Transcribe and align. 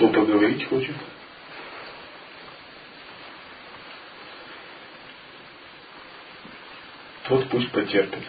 Кто 0.00 0.08
поговорить 0.08 0.66
хочет? 0.66 0.96
Тот 7.28 7.50
пусть 7.50 7.70
потерпит. 7.70 8.24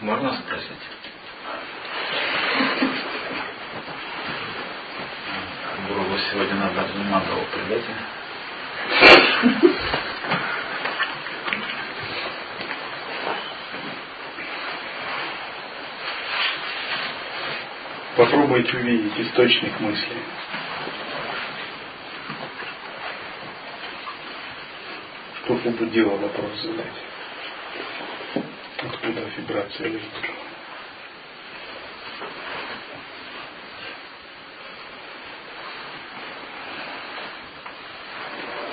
Можно 0.00 0.36
спросить? 0.38 0.70
Гуру 5.88 6.18
сегодня 6.30 6.54
надо 6.56 6.88
Мандалу 7.04 7.46
придете? 7.52 7.96
Попробуйте 18.52 18.76
увидеть 18.76 19.18
источник 19.18 19.80
мысли. 19.80 20.16
Что 25.42 25.56
побудило 25.56 26.16
вопрос 26.18 26.60
задать? 26.60 26.86
Откуда 28.76 29.22
вибрация 29.38 29.88
электро? 29.88 30.32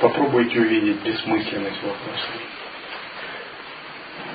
Попробуйте 0.01 0.59
увидеть 0.59 1.01
бессмысленность 1.03 1.81
вопроса, 1.83 2.27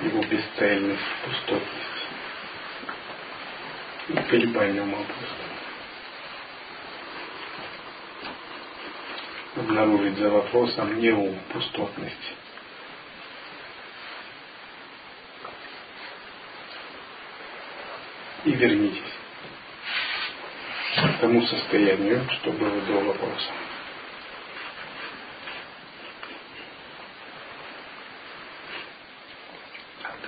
его 0.05 0.22
бесцельность, 0.22 1.02
пустотность 1.22 1.93
ума 4.08 4.98
просто. 4.98 5.44
Обнаружить 9.56 10.19
за 10.19 10.30
вопросом 10.30 10.98
не 11.00 11.11
ум, 11.11 11.38
пустотность. 11.52 12.34
И 18.44 18.52
вернитесь 18.52 19.02
к 20.96 21.20
тому 21.20 21.42
состоянию, 21.46 22.28
что 22.30 22.50
было 22.52 22.80
до 22.83 23.00
вопроса. 23.00 23.50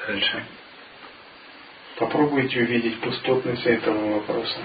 Дальше. 0.07 0.47
Попробуйте 1.97 2.61
увидеть 2.61 3.01
пустотность 3.01 3.65
этого 3.65 4.17
вопроса. 4.17 4.59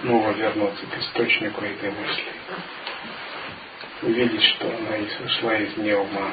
Снова 0.00 0.30
вернуться 0.30 0.86
к 0.86 0.98
источнику 0.98 1.64
этой 1.64 1.90
мысли. 1.90 2.32
Увидеть, 4.02 4.44
что 4.44 4.68
она 4.68 4.96
и 4.96 5.08
сошла 5.08 5.56
из 5.56 5.76
неума. 5.76 6.30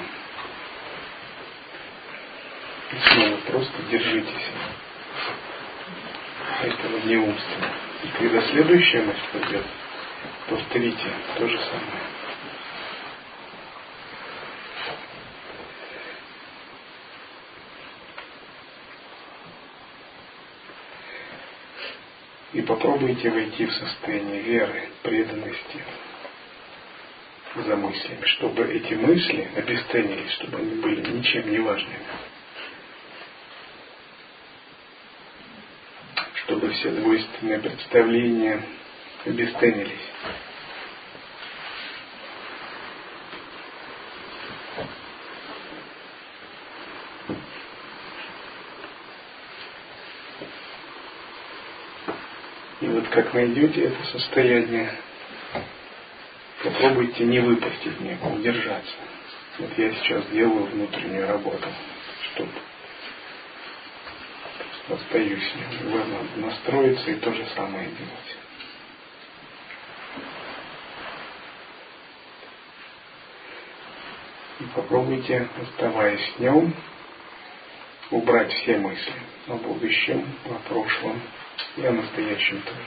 И 2.91 3.13
снова 3.13 3.37
просто 3.37 3.83
держитесь 3.89 4.47
этого 6.61 6.99
неумства. 7.05 7.67
И 8.03 8.07
когда 8.19 8.41
следующая 8.49 9.01
мысль 9.01 9.19
пойдет, 9.33 9.65
повторите 10.47 11.11
то 11.37 11.47
же 11.47 11.57
самое. 11.57 12.09
И 22.51 22.61
попробуйте 22.79 23.29
войти 23.29 23.65
в 23.65 23.73
состояние 23.73 24.41
веры, 24.41 24.89
преданности 25.03 25.83
за 27.55 27.75
мыслями, 27.75 28.23
чтобы 28.23 28.65
эти 28.67 28.93
мысли 28.93 29.49
обесценились, 29.57 30.31
чтобы 30.33 30.59
они 30.59 30.75
были 30.75 31.11
ничем 31.11 31.51
не 31.51 31.59
важными. 31.59 32.05
Чтобы 36.45 36.69
все 36.71 36.91
двойственные 36.91 37.59
представления 37.59 38.63
обесценились. 39.25 40.09
И 52.81 52.87
вот 52.99 53.07
как 53.09 53.33
найдете 53.33 53.85
это 53.85 54.03
состояние, 54.11 54.91
попробуйте 56.61 57.23
не 57.23 57.39
выпустить 57.39 57.99
него, 58.01 58.31
удержаться. 58.31 58.95
Вот 59.57 59.69
я 59.77 59.93
сейчас 59.93 60.25
делаю 60.27 60.65
внутреннюю 60.65 61.27
работу, 61.27 61.67
чтобы 62.33 62.51
остаюсь 64.89 65.43
с 65.43 65.55
ним. 65.55 65.91
Надо 65.91 66.47
настроиться 66.47 67.11
и 67.11 67.15
то 67.15 67.33
же 67.33 67.45
самое 67.55 67.85
делать. 67.85 68.37
И 74.59 74.63
попробуйте, 74.75 75.47
оставаясь 75.61 76.33
с 76.35 76.39
нем, 76.39 76.73
убрать 78.11 78.51
все 78.51 78.77
мысли 78.77 79.13
о 79.47 79.53
будущем, 79.55 80.27
о 80.45 80.67
прошлом 80.67 81.21
и 81.77 81.85
о 81.85 81.91
настоящем 81.91 82.61
тоже, 82.61 82.77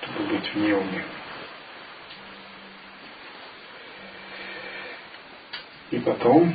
чтобы 0.00 0.28
быть 0.28 0.48
в 0.52 0.56
неуме. 0.56 1.04
И 5.90 5.98
потом 5.98 6.54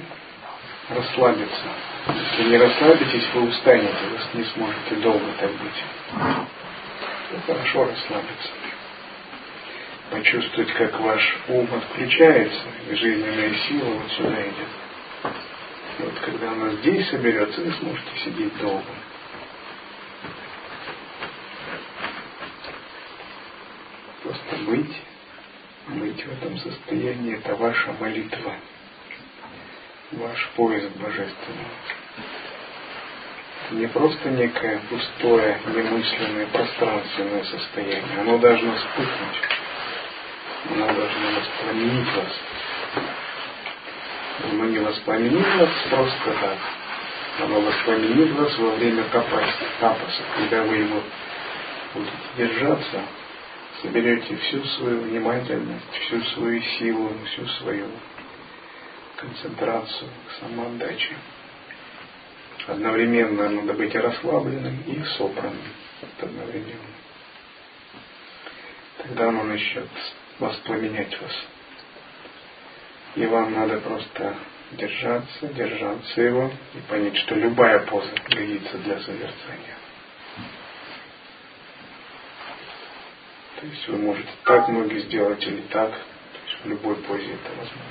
расслабиться. 0.90 1.64
Если 2.08 2.50
не 2.50 2.58
расслабитесь, 2.58 3.28
вы 3.34 3.50
устанете, 3.50 3.94
вы 4.34 4.40
не 4.40 4.46
сможете 4.46 4.96
долго 4.96 5.32
так 5.40 5.52
быть. 5.52 5.84
Ну, 7.32 7.42
хорошо 7.46 7.86
расслабиться. 7.86 8.50
Почувствовать, 10.10 10.74
как 10.74 11.00
ваш 11.02 11.38
ум 11.50 11.70
отключается, 11.74 12.64
и 12.90 12.96
жизненная 12.96 13.54
сила 13.68 13.90
вот 13.90 14.12
сюда 14.14 14.42
идет. 14.42 15.34
Вот 16.00 16.14
когда 16.22 16.52
она 16.52 16.70
здесь 16.76 17.10
соберется, 17.10 17.60
вы 17.60 17.74
сможете 17.74 18.18
сидеть 18.24 18.58
долго. 18.60 18.86
Просто 24.24 24.37
быть, 24.56 25.02
быть 25.88 26.26
в 26.26 26.32
этом 26.32 26.58
состоянии, 26.58 27.38
это 27.38 27.56
ваша 27.56 27.94
молитва 28.00 28.54
ваш 30.12 30.50
поиск 30.56 30.90
божественного. 30.96 31.70
Не 33.72 33.88
просто 33.88 34.30
некое 34.30 34.80
пустое, 34.90 35.60
немысленное, 35.68 36.48
пространственное 36.48 37.44
состояние. 37.44 38.22
Оно 38.22 38.38
должно 38.38 38.74
вспыхнуть. 38.76 39.42
Оно 40.72 40.86
должно 40.88 41.32
воспламенить 41.32 42.16
вас. 42.16 42.34
Оно 44.44 44.66
не 44.66 44.80
воспламенит 44.80 45.56
вас 45.56 45.70
просто 45.90 46.32
так. 46.40 46.58
Оно 47.44 47.60
воспламенит 47.60 48.32
вас 48.32 48.58
во 48.58 48.72
время 48.72 49.04
тапаса, 49.06 49.66
тапаса 49.80 50.24
когда 50.38 50.64
вы 50.64 50.78
его 50.78 51.04
будете 51.94 52.14
держаться, 52.38 53.02
соберете 53.82 54.36
всю 54.36 54.64
свою 54.64 55.02
внимательность, 55.02 55.92
всю 56.02 56.22
свою 56.34 56.62
силу, 56.62 57.12
всю 57.26 57.48
свою 57.60 57.88
концентрацию, 59.16 60.10
самоотдачу. 60.40 61.14
Одновременно 62.68 63.50
надо 63.50 63.74
быть 63.74 63.96
расслабленным 63.96 64.84
и 64.86 65.04
собранным 65.18 65.74
одновременно. 66.22 66.90
Тогда 68.98 69.30
оно 69.30 69.44
начнет 69.44 69.88
воспламенять 70.40 71.20
вас. 71.22 71.32
И 73.16 73.26
вам 73.26 73.54
надо 73.54 73.80
просто 73.80 74.36
держаться, 74.74 75.48
держаться 75.48 76.22
его 76.22 76.52
и 76.76 76.80
понять, 76.90 77.18
что 77.18 77.36
любая 77.36 77.80
поза 77.86 78.12
годится 78.30 78.78
для 78.80 79.00
созерцания. 79.00 79.77
То 83.60 83.66
есть 83.66 83.88
вы 83.88 83.98
можете 83.98 84.30
так 84.44 84.68
ноги 84.70 85.00
сделать 85.00 85.44
или 85.44 85.62
так. 85.62 85.92
То 85.92 86.40
есть 86.46 86.64
в 86.64 86.68
любой 86.68 86.96
позе 86.96 87.34
это 87.34 87.50
возможно. 87.50 87.82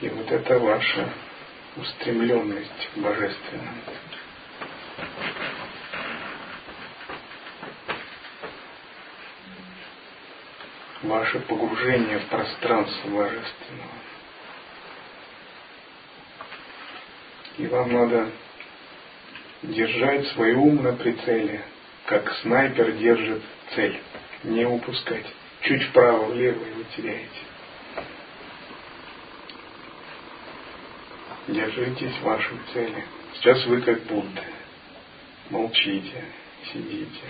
И 0.00 0.08
вот 0.08 0.30
это 0.30 0.58
ваша 0.58 1.12
устремленность 1.76 2.90
божественная. 2.96 3.74
Ваше 11.02 11.38
погружение 11.40 12.18
в 12.18 12.26
пространство 12.26 13.08
божественного. 13.08 14.05
И 17.58 17.66
вам 17.66 17.92
надо 17.92 18.30
держать 19.62 20.26
свой 20.28 20.52
ум 20.54 20.82
на 20.82 20.92
прицеле, 20.92 21.64
как 22.06 22.30
снайпер 22.42 22.92
держит 22.92 23.42
цель. 23.74 24.00
Не 24.44 24.66
упускать. 24.66 25.26
Чуть 25.62 25.82
вправо-влево 25.84 26.62
и 26.62 26.72
вы 26.72 26.84
теряете. 26.96 27.30
Держитесь 31.48 32.20
вашей 32.20 32.58
цели. 32.72 33.04
Сейчас 33.34 33.64
вы 33.66 33.80
как 33.80 34.02
Будда. 34.04 34.44
Молчите, 35.50 36.24
сидите. 36.72 37.22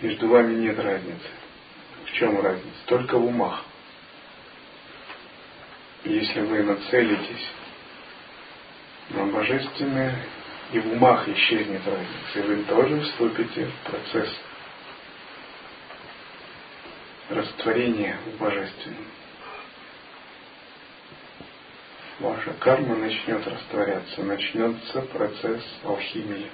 Между 0.00 0.28
вами 0.28 0.54
нет 0.54 0.78
разницы. 0.78 1.28
В 2.06 2.12
чем 2.12 2.40
разница? 2.40 2.78
Только 2.86 3.18
в 3.18 3.26
умах. 3.26 3.64
Если 6.04 6.40
вы 6.40 6.62
нацелитесь 6.62 7.46
на 9.10 9.26
божественное, 9.26 10.14
и 10.72 10.78
в 10.80 10.92
умах 10.92 11.28
исчезнет 11.28 11.82
разница, 11.86 12.38
и 12.38 12.42
вы 12.42 12.62
тоже 12.64 13.00
вступите 13.00 13.66
в 13.66 13.90
процесс 13.90 14.28
растворения 17.30 18.18
в 18.26 18.38
божественном. 18.38 19.06
Ваша 22.20 22.52
карма 22.54 22.96
начнет 22.96 23.46
растворяться, 23.46 24.22
начнется 24.22 25.02
процесс 25.02 25.62
алхимии, 25.84 26.50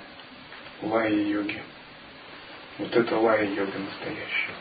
лая-йоги. 0.83 1.63
Вот 2.79 2.95
это 2.95 3.17
лая-йога 3.17 3.79
настоящая. 3.79 4.55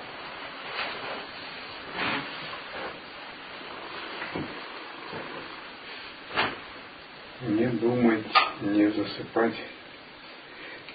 Не 7.47 7.67
думать, 7.67 8.25
не 8.61 8.87
засыпать, 8.87 9.57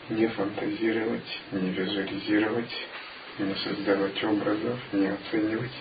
не 0.08 0.26
фантазировать, 0.28 1.40
не 1.52 1.70
визуализировать, 1.70 2.88
не 3.38 3.54
создавать 3.54 4.24
образов, 4.24 4.78
не 4.92 5.08
оценивать, 5.08 5.76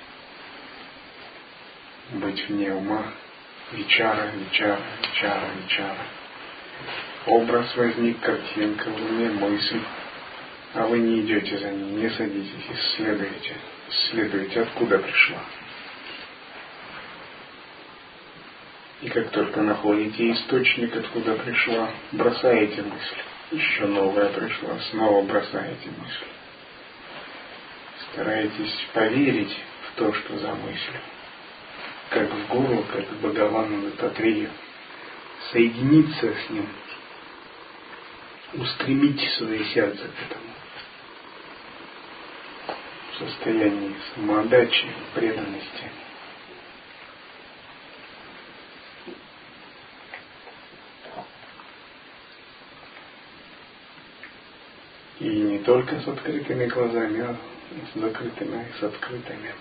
быть 2.12 2.50
вне 2.50 2.74
ума, 2.74 3.14
вечара, 3.72 4.30
вечара, 4.32 4.82
вечара, 5.02 5.50
вечара. 5.56 6.06
Образ 7.28 7.74
возник, 7.78 8.20
картинка 8.20 8.90
в 8.90 9.06
уме, 9.06 9.30
мысль, 9.30 9.82
а 10.74 10.86
вы 10.86 11.00
не 11.00 11.22
идете 11.22 11.60
за 11.60 11.72
ней, 11.72 12.04
не 12.04 12.10
садитесь, 12.10 12.66
исследуете, 12.74 13.56
исследуете, 13.90 14.62
откуда 14.64 15.00
пришла. 15.00 15.44
И 19.02 19.10
как 19.10 19.30
только 19.30 19.62
находите 19.62 20.32
источник, 20.32 20.96
откуда 20.96 21.36
пришла, 21.36 21.92
бросаете 22.14 22.82
мысль. 22.82 23.22
Еще 23.52 23.86
новая 23.86 24.30
пришла, 24.30 24.80
снова 24.90 25.24
бросаете 25.24 25.90
мысль. 26.00 26.26
Стараетесь 28.12 28.88
поверить 28.94 29.56
в 29.88 30.00
то, 30.00 30.12
что 30.14 30.38
за 30.40 30.54
мысль. 30.56 30.98
Как 32.10 32.28
в 32.32 32.48
Гуру, 32.48 32.84
как 32.92 33.08
в 33.08 33.22
Бхагавану 33.22 33.92
Татрию. 33.92 34.50
Соединиться 35.52 36.34
с 36.34 36.50
ним. 36.50 36.68
Устремить 38.54 39.22
свое 39.38 39.64
сердце 39.66 40.08
к 40.08 40.32
этому. 40.32 40.44
В 43.12 43.18
состоянии 43.20 43.96
самоотдачи, 44.16 44.88
преданности. 45.14 45.92
И 55.20 55.26
не 55.30 55.57
только 55.68 56.00
с 56.00 56.08
открытыми 56.08 56.66
глазами, 56.68 57.20
а 57.20 57.36
с 57.94 58.00
закрытыми 58.00 58.66
с 58.80 58.84
открытыми. 58.84 59.54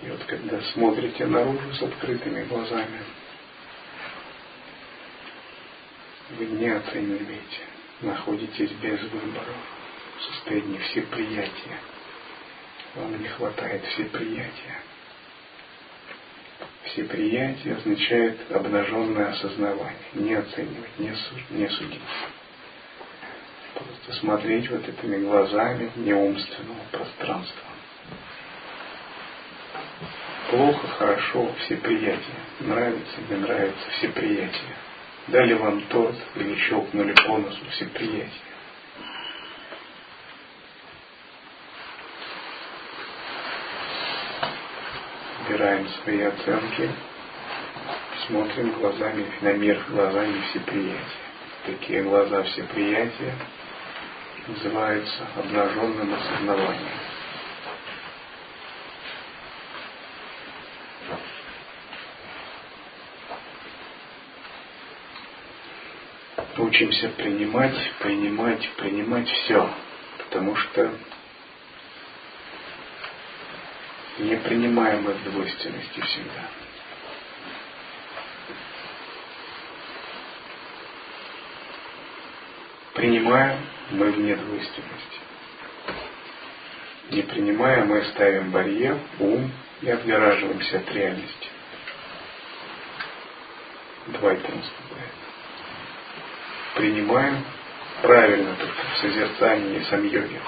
И 0.00 0.08
вот 0.08 0.24
когда 0.24 0.58
смотрите 0.72 1.26
наружу 1.26 1.74
с 1.74 1.82
открытыми 1.82 2.44
глазами, 2.44 3.00
вы 6.30 6.46
не 6.46 6.66
оцениваете, 6.66 7.60
находитесь 8.00 8.70
без 8.80 9.02
выборов, 9.02 9.56
в 10.18 10.22
состоянии 10.22 10.78
всеприятия. 10.78 11.78
Вам 12.94 13.20
не 13.20 13.28
хватает 13.28 13.84
всеприятия. 13.84 14.80
Всеприятие 16.84 17.76
означает 17.76 18.50
обнаженное 18.50 19.32
осознавание, 19.32 19.98
не 20.14 20.34
оценивать, 20.36 20.98
не 21.50 21.68
судить 21.68 22.00
просто 23.76 24.20
смотреть 24.20 24.70
вот 24.70 24.88
этими 24.88 25.24
глазами 25.24 25.90
неумственного 25.96 26.80
пространства. 26.90 27.62
Плохо, 30.50 30.86
хорошо, 30.98 31.52
все 31.64 31.76
приятия. 31.76 32.20
Нравится, 32.60 33.16
не 33.28 33.36
нравится, 33.36 33.90
все 33.98 34.08
приятия. 34.08 34.76
Дали 35.28 35.54
вам 35.54 35.82
торт 35.88 36.16
или 36.36 36.54
щелкнули 36.56 37.12
по 37.26 37.38
носу, 37.38 37.64
все 37.72 37.86
приятия. 37.86 38.30
Убираем 45.46 45.88
свои 45.88 46.22
оценки, 46.22 46.90
смотрим 48.26 48.70
глазами 48.72 49.26
на 49.42 49.52
мир, 49.54 49.84
глазами 49.88 50.40
всеприятия. 50.50 51.00
Такие 51.66 52.02
глаза 52.02 52.44
всеприятия 52.44 53.34
называется 54.46 55.26
обнаженным 55.36 56.14
осознаванием. 56.14 56.98
Учимся 66.58 67.08
принимать, 67.10 67.92
принимать, 67.98 68.68
принимать 68.76 69.28
все, 69.28 69.70
потому 70.18 70.56
что 70.56 70.90
не 74.18 74.36
принимаем 74.36 75.02
мы 75.02 75.14
двойственности 75.30 76.00
всегда. 76.00 76.48
Принимаем 82.94 83.75
мы 83.90 84.10
вне 84.10 84.34
двойственности. 84.36 85.20
Не 87.10 87.22
принимая, 87.22 87.84
мы 87.84 88.02
ставим 88.04 88.50
барьер, 88.50 88.98
ум 89.20 89.50
и 89.80 89.90
отгораживаемся 89.90 90.78
от 90.78 90.92
реальности. 90.92 91.48
Двайтанство. 94.08 94.86
Принимаем 96.74 97.44
правильно 98.02 98.54
только 98.56 98.82
в 98.94 98.98
совершении 98.98 99.78
и 99.78 99.84
самьоге. 99.84 100.40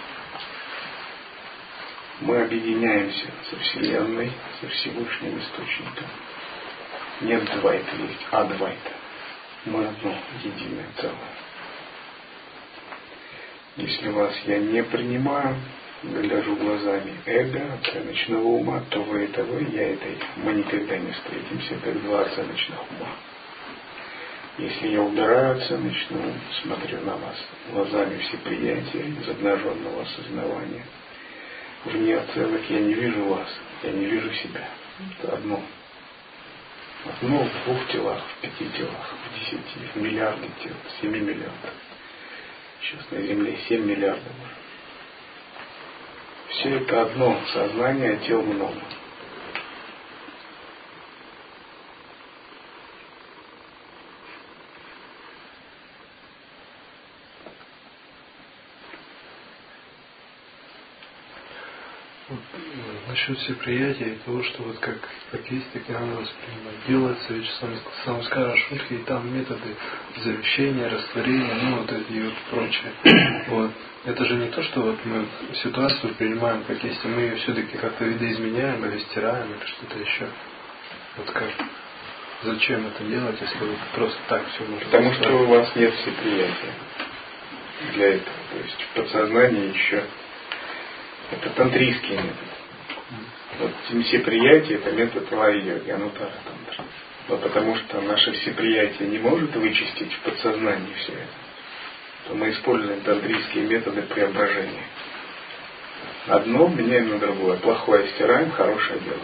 Мы 2.21 2.43
объединяемся 2.43 3.27
со 3.49 3.57
Вселенной, 3.57 4.33
со 4.61 4.69
Всевышним 4.69 5.39
Источником. 5.39 6.07
Нет 7.21 7.45
двайта, 7.61 7.97
есть 7.97 8.27
адвайта. 8.31 8.93
Мы 9.65 9.87
одно 9.87 10.19
единое 10.43 10.87
целое. 11.01 11.48
Если 13.79 14.09
вас 14.09 14.35
я 14.47 14.59
не 14.59 14.83
принимаю, 14.83 15.55
гляжу 16.03 16.57
глазами 16.57 17.15
эго, 17.27 17.75
оценочного 17.75 18.43
ума, 18.43 18.83
то 18.91 19.01
вы 19.03 19.25
это 19.27 19.47
я 19.73 19.93
это 19.93 20.09
я. 20.09 20.17
Мы 20.37 20.55
никогда 20.55 20.99
не 20.99 21.13
встретимся, 21.13 21.77
как 21.85 22.03
два 22.03 22.23
оценочных 22.23 22.79
ума. 22.91 23.09
Если 24.59 24.89
я 24.89 25.01
убираю 25.01 25.59
оценочный 25.59 26.35
смотрю 26.61 27.03
на 27.03 27.17
вас 27.19 27.37
глазами 27.71 28.19
всеприятия 28.19 29.15
из 29.21 29.29
обнаженного 29.29 30.03
осознавания, 30.03 30.85
вне 31.85 32.17
оценок 32.17 32.63
я 32.69 32.81
не 32.81 32.95
вижу 32.95 33.27
вас, 33.27 33.49
я 33.85 33.93
не 33.93 34.07
вижу 34.07 34.33
себя. 34.35 34.69
Это 35.21 35.35
одно. 35.35 35.63
Одно 37.05 37.45
в 37.45 37.65
двух 37.65 37.87
телах, 37.93 38.25
в 38.27 38.41
пяти 38.41 38.69
телах, 38.77 39.15
в 39.25 39.39
десяти, 39.39 39.79
в 39.95 40.03
миллиарде 40.03 40.49
тел, 40.65 40.75
в 40.85 41.01
семи 41.01 41.21
миллиардах. 41.21 41.73
Сейчас 42.81 43.11
на 43.11 43.21
Земле 43.23 43.59
7 43.69 43.85
миллиардов. 43.85 44.33
Все 46.49 46.77
это 46.77 47.03
одно 47.03 47.41
сознание, 47.53 48.19
тел 48.27 48.43
много. 48.43 48.81
Вот, 62.29 62.41
э, 62.53 63.09
насчет 63.09 63.39
всеприятия 63.39 64.13
и 64.13 64.19
того, 64.19 64.43
что 64.43 64.63
вот 64.63 64.79
как, 64.81 64.99
как 65.31 65.51
есть, 65.51 65.73
так 65.73 65.89
и 65.89 65.93
надо 65.93 66.21
воспринимать. 66.21 66.75
Делается 66.87 67.33
ведь 67.33 67.51
сам, 67.59 67.71
самскара 68.05 68.55
шутки, 68.57 68.95
и 68.95 69.05
там 69.05 69.35
методы 69.35 69.75
завещения, 70.23 70.91
растворения, 70.91 71.55
ну 71.63 71.79
вот 71.79 71.91
эти 71.91 72.13
и 72.13 72.23
вот 72.23 72.35
прочее. 72.51 72.93
Вот. 73.49 73.71
Это 74.05 74.25
же 74.27 74.35
не 74.35 74.49
то, 74.49 74.63
что 74.63 74.81
вот 74.83 74.99
мы 75.07 75.27
ситуацию 75.63 76.15
принимаем 76.17 76.65
как 76.65 76.83
есть, 76.85 77.03
и 77.03 77.09
мы 77.09 77.23
ее 77.23 77.37
все-таки 77.37 77.79
как-то 77.79 78.05
видоизменяем 78.05 78.85
или 78.85 78.99
стираем, 78.99 79.47
или 79.51 79.67
что-то 79.67 79.99
еще. 79.99 80.29
Вот 81.17 81.31
как? 81.31 81.51
Зачем 82.43 82.87
это 82.87 83.05
делать, 83.05 83.41
если 83.41 83.59
вы 83.59 83.75
просто 83.95 84.19
так 84.29 84.47
все 84.49 84.65
можете 84.65 84.91
Потому 84.91 85.13
что 85.15 85.33
у 85.33 85.47
вас 85.47 85.75
нет 85.75 85.95
всеприятия 85.95 86.75
для 87.95 88.07
этого. 88.17 88.37
То 88.53 88.59
есть 88.59 88.83
в 88.83 88.95
подсознании 88.97 89.73
еще 89.73 90.05
это 91.31 91.51
тантрийский 91.51 92.17
метод. 92.17 92.35
Вот 93.59 93.73
всеприятие 94.05 94.79
это 94.79 94.93
метод 94.93 95.31
лай-йоги, 95.33 95.91
анутара 95.91 96.33
тантра. 96.45 96.85
Но 97.29 97.37
потому 97.39 97.77
что 97.77 98.01
наше 98.01 98.33
всеприятие 98.33 99.09
не 99.09 99.19
может 99.19 99.55
вычистить 99.55 100.13
в 100.13 100.21
подсознании 100.21 100.95
все 100.95 101.13
это, 101.13 102.29
то 102.29 102.35
мы 102.35 102.51
используем 102.51 103.01
тантрийские 103.03 103.65
методы 103.65 104.03
преображения. 104.03 104.85
Одно 106.27 106.69
меняем 106.69 107.11
на 107.11 107.19
другое. 107.19 107.57
Плохое 107.59 108.07
стираем, 108.09 108.51
хорошее 108.53 109.01
делаем. 109.01 109.23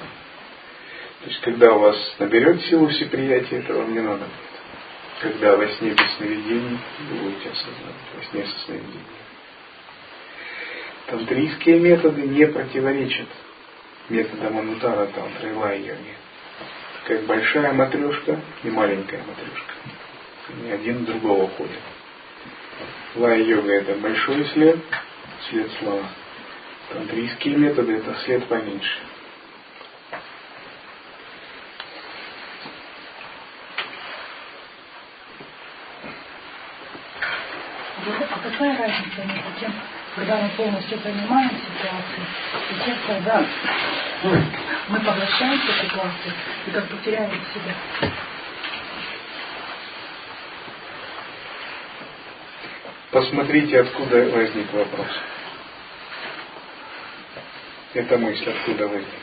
То 1.23 1.31
есть, 1.31 1.41
когда 1.41 1.73
у 1.73 1.79
вас 1.79 1.97
наберет 2.19 2.61
силу 2.67 2.89
всеприятия, 2.89 3.59
это 3.59 3.75
вам 3.75 3.95
не 3.95 4.01
надо 4.01 4.25
будет. 4.25 4.55
Когда 5.21 5.57
во 5.57 5.67
сне 5.69 5.91
без 5.91 6.17
сновидений, 6.17 6.79
вы 7.11 7.17
будете 7.17 7.51
осознавать, 7.51 7.95
во 8.15 8.23
сне 8.31 8.45
со 8.45 8.65
сновидением. 8.67 9.24
Тантрийские 11.07 11.81
методы 11.81 12.23
не 12.23 12.47
противоречат 12.47 13.29
методам 14.09 14.59
Анутара 14.59 15.07
Тантры 15.07 15.51
и 15.51 15.53
Лай-йоги. 15.53 16.15
Как 17.07 17.25
большая 17.25 17.73
матрешка 17.73 18.41
и 18.63 18.71
маленькая 18.71 19.23
матрешка. 19.23 19.75
Они 20.49 20.71
один 20.71 21.05
другого 21.05 21.49
ходят. 21.49 21.81
Лай-йога 23.17 23.71
это 23.71 23.95
большой 23.97 24.47
след, 24.47 24.79
след 25.51 25.71
слова. 25.79 26.05
Тантрийские 26.91 27.57
методы 27.57 27.97
это 27.97 28.15
след 28.25 28.47
поменьше. 28.47 28.99
А 38.07 38.39
какая 38.43 38.79
разница 38.79 39.25
между 39.25 39.61
тем, 39.61 39.73
когда 40.15 40.37
мы 40.37 40.49
полностью 40.51 40.99
понимаем 41.01 41.51
ситуацию, 41.51 42.27
и 42.71 42.85
тем, 42.85 42.97
когда 43.07 43.45
мы 44.89 45.01
поглощаем 45.01 45.61
эту 45.61 45.87
ситуацию 45.87 46.35
и 46.67 46.71
как 46.71 46.89
бы 46.89 46.99
теряем 47.05 47.31
себя? 47.31 48.11
Посмотрите, 53.11 53.81
откуда 53.81 54.29
возник 54.29 54.73
вопрос. 54.73 55.09
Эта 57.95 58.19
мысль 58.19 58.51
откуда 58.51 58.89
возникла. 58.89 59.19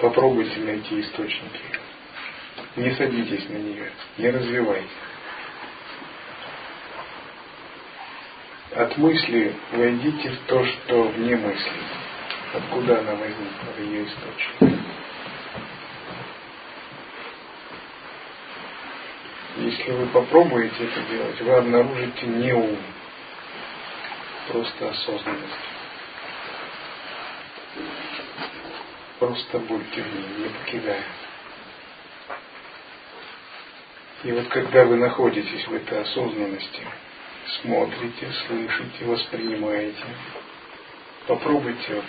Попробуйте 0.00 0.58
найти 0.60 1.00
источники. 1.02 1.60
Не 2.76 2.94
садитесь 2.94 3.48
на 3.48 3.56
нее, 3.56 3.90
не 4.16 4.30
развивайте. 4.30 4.88
От 8.76 8.96
мысли 8.96 9.56
войдите 9.72 10.30
в 10.30 10.38
то, 10.46 10.64
что 10.64 11.02
вне 11.02 11.36
мысли. 11.36 11.72
Откуда 12.54 13.00
она 13.00 13.16
возникла, 13.16 13.80
ее 13.80 14.04
источник. 14.04 14.80
Если 19.56 19.90
вы 19.90 20.06
попробуете 20.06 20.84
это 20.84 21.02
делать, 21.10 21.40
вы 21.40 21.52
обнаружите 21.52 22.26
не 22.26 22.52
ум, 22.52 22.78
просто 24.48 24.90
осознанность. 24.90 25.54
Просто 29.18 29.58
будьте 29.58 30.02
в 30.02 30.14
ней, 30.14 30.28
не 30.38 30.48
покидая. 30.48 31.04
И 34.22 34.32
вот 34.32 34.48
когда 34.48 34.84
вы 34.84 34.96
находитесь 34.96 35.66
в 35.66 35.72
этой 35.72 36.02
осознанности, 36.02 36.82
смотрите, 37.62 38.30
слышите, 38.46 39.04
воспринимаете, 39.06 40.04
попробуйте, 41.26 41.94
вот, 41.94 42.04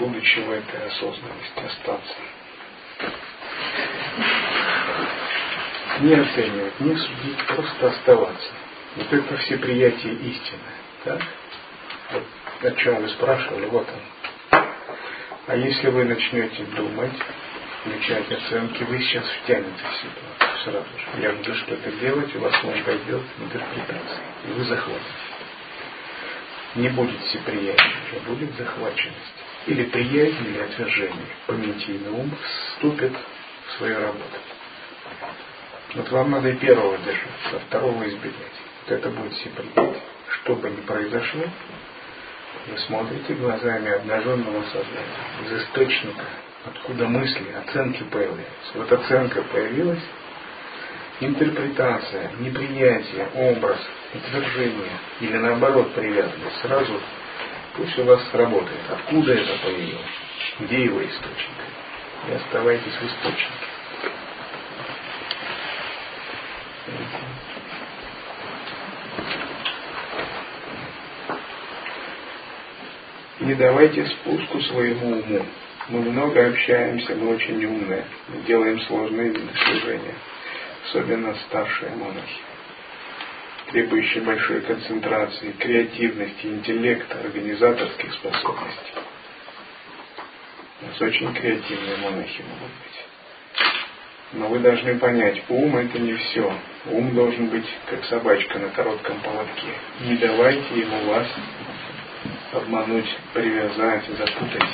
будучи 0.00 0.38
в 0.38 0.50
этой 0.50 0.86
осознанности, 0.86 1.60
остаться. 1.66 2.14
Не 6.00 6.14
оценивать, 6.14 6.80
не 6.80 6.96
судить, 6.96 7.46
просто 7.48 7.88
оставаться. 7.88 8.52
Вот 8.96 9.12
это 9.12 9.36
все 9.38 9.58
приятие 9.58 10.14
истины. 10.14 10.62
Так? 11.04 11.22
Вот 12.12 12.24
о 12.62 12.76
чем 12.76 13.02
вы 13.02 13.08
спрашивали, 13.08 13.66
вот 13.66 13.88
он. 13.88 14.60
А 15.48 15.56
если 15.56 15.88
вы 15.88 16.04
начнете 16.04 16.62
думать, 16.64 17.12
включать 17.80 18.30
оценки, 18.30 18.82
вы 18.84 18.98
сейчас 19.00 19.24
втянете 19.42 19.84
ситуацию 20.02 20.64
сразу 20.64 20.98
же. 20.98 21.22
Я 21.22 21.32
буду 21.32 21.54
что-то 21.54 21.90
делать, 21.92 22.34
у 22.36 22.40
вас 22.40 22.62
мозг 22.62 22.84
пойдет 22.84 23.22
интерпретация, 23.38 24.20
и 24.46 24.52
вы 24.52 24.64
захватите. 24.64 25.04
Не 26.76 26.88
будет 26.90 27.20
всеприятия, 27.22 27.92
а 28.16 28.28
будет 28.28 28.56
захваченность. 28.56 29.34
Или 29.66 29.84
приязнь, 29.84 30.46
или 30.46 30.60
отвержение. 30.60 31.26
Понятийный 31.46 32.10
ум 32.10 32.30
вступит 32.42 33.12
в 33.12 33.78
свою 33.78 33.98
работу. 34.00 34.38
Вот 35.94 36.10
вам 36.10 36.30
надо 36.30 36.50
и 36.50 36.56
первого 36.56 36.96
держаться, 36.98 37.56
а 37.56 37.58
второго 37.66 38.08
избегать. 38.08 38.52
Вот 38.86 38.92
это 38.92 39.08
будет 39.10 39.32
всеприятие. 39.32 40.00
Что 40.42 40.54
бы 40.54 40.70
ни 40.70 40.80
произошло, 40.82 41.44
вы 42.68 42.78
смотрите 42.78 43.34
глазами 43.34 43.90
обнаженного 43.90 44.62
сознания 44.64 45.44
из 45.44 45.62
источника 45.62 46.24
откуда 46.64 47.06
мысли, 47.06 47.52
оценки 47.52 48.02
появляются. 48.04 48.72
Вот 48.74 48.92
оценка 48.92 49.42
появилась, 49.42 50.02
интерпретация, 51.20 52.32
неприятие, 52.38 53.28
образ, 53.34 53.78
утверждение 54.14 54.98
или 55.20 55.36
наоборот 55.38 55.94
привязанность 55.94 56.60
сразу 56.62 57.00
пусть 57.76 57.98
у 57.98 58.04
вас 58.04 58.22
сработает. 58.30 58.80
Откуда 58.90 59.32
это 59.32 59.52
появилось? 59.62 60.06
Где 60.60 60.84
его 60.84 61.02
источник? 61.02 61.56
И 62.28 62.32
оставайтесь 62.32 62.92
в 62.92 63.06
источнике. 63.06 63.70
Не 73.40 73.54
давайте 73.54 74.06
спуску 74.06 74.60
своему 74.60 75.20
уму. 75.20 75.46
Мы 75.90 76.02
много 76.02 76.46
общаемся, 76.46 77.16
мы 77.16 77.34
очень 77.34 77.64
умные, 77.64 78.04
мы 78.28 78.42
делаем 78.42 78.80
сложные 78.82 79.34
служения, 79.34 80.14
особенно 80.88 81.34
старшие 81.48 81.90
монахи, 81.96 82.40
требующие 83.72 84.22
большой 84.22 84.60
концентрации, 84.60 85.50
креативности, 85.58 86.46
интеллекта, 86.46 87.18
организаторских 87.18 88.14
способностей. 88.14 89.00
У 90.80 90.86
нас 90.86 91.00
очень 91.00 91.34
креативные 91.34 91.96
монахи 91.96 92.42
могут 92.42 92.70
быть. 92.70 93.04
Но 94.34 94.46
вы 94.46 94.60
должны 94.60 94.96
понять, 94.96 95.42
ум 95.48 95.76
это 95.76 95.98
не 95.98 96.12
все. 96.14 96.54
Ум 96.86 97.16
должен 97.16 97.48
быть 97.48 97.66
как 97.86 98.04
собачка 98.04 98.60
на 98.60 98.68
коротком 98.68 99.18
поводке. 99.22 99.72
Не 100.02 100.16
давайте 100.18 100.72
ему 100.72 101.06
вас 101.06 101.26
обмануть, 102.52 103.08
привязать, 103.34 104.04
запутать. 104.06 104.68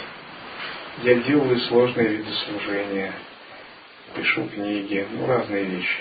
Я 1.02 1.14
делаю 1.16 1.58
сложные 1.60 2.08
виды 2.08 2.30
служения, 2.46 3.12
пишу 4.14 4.48
книги, 4.48 5.06
ну 5.12 5.26
разные 5.26 5.64
вещи. 5.64 5.98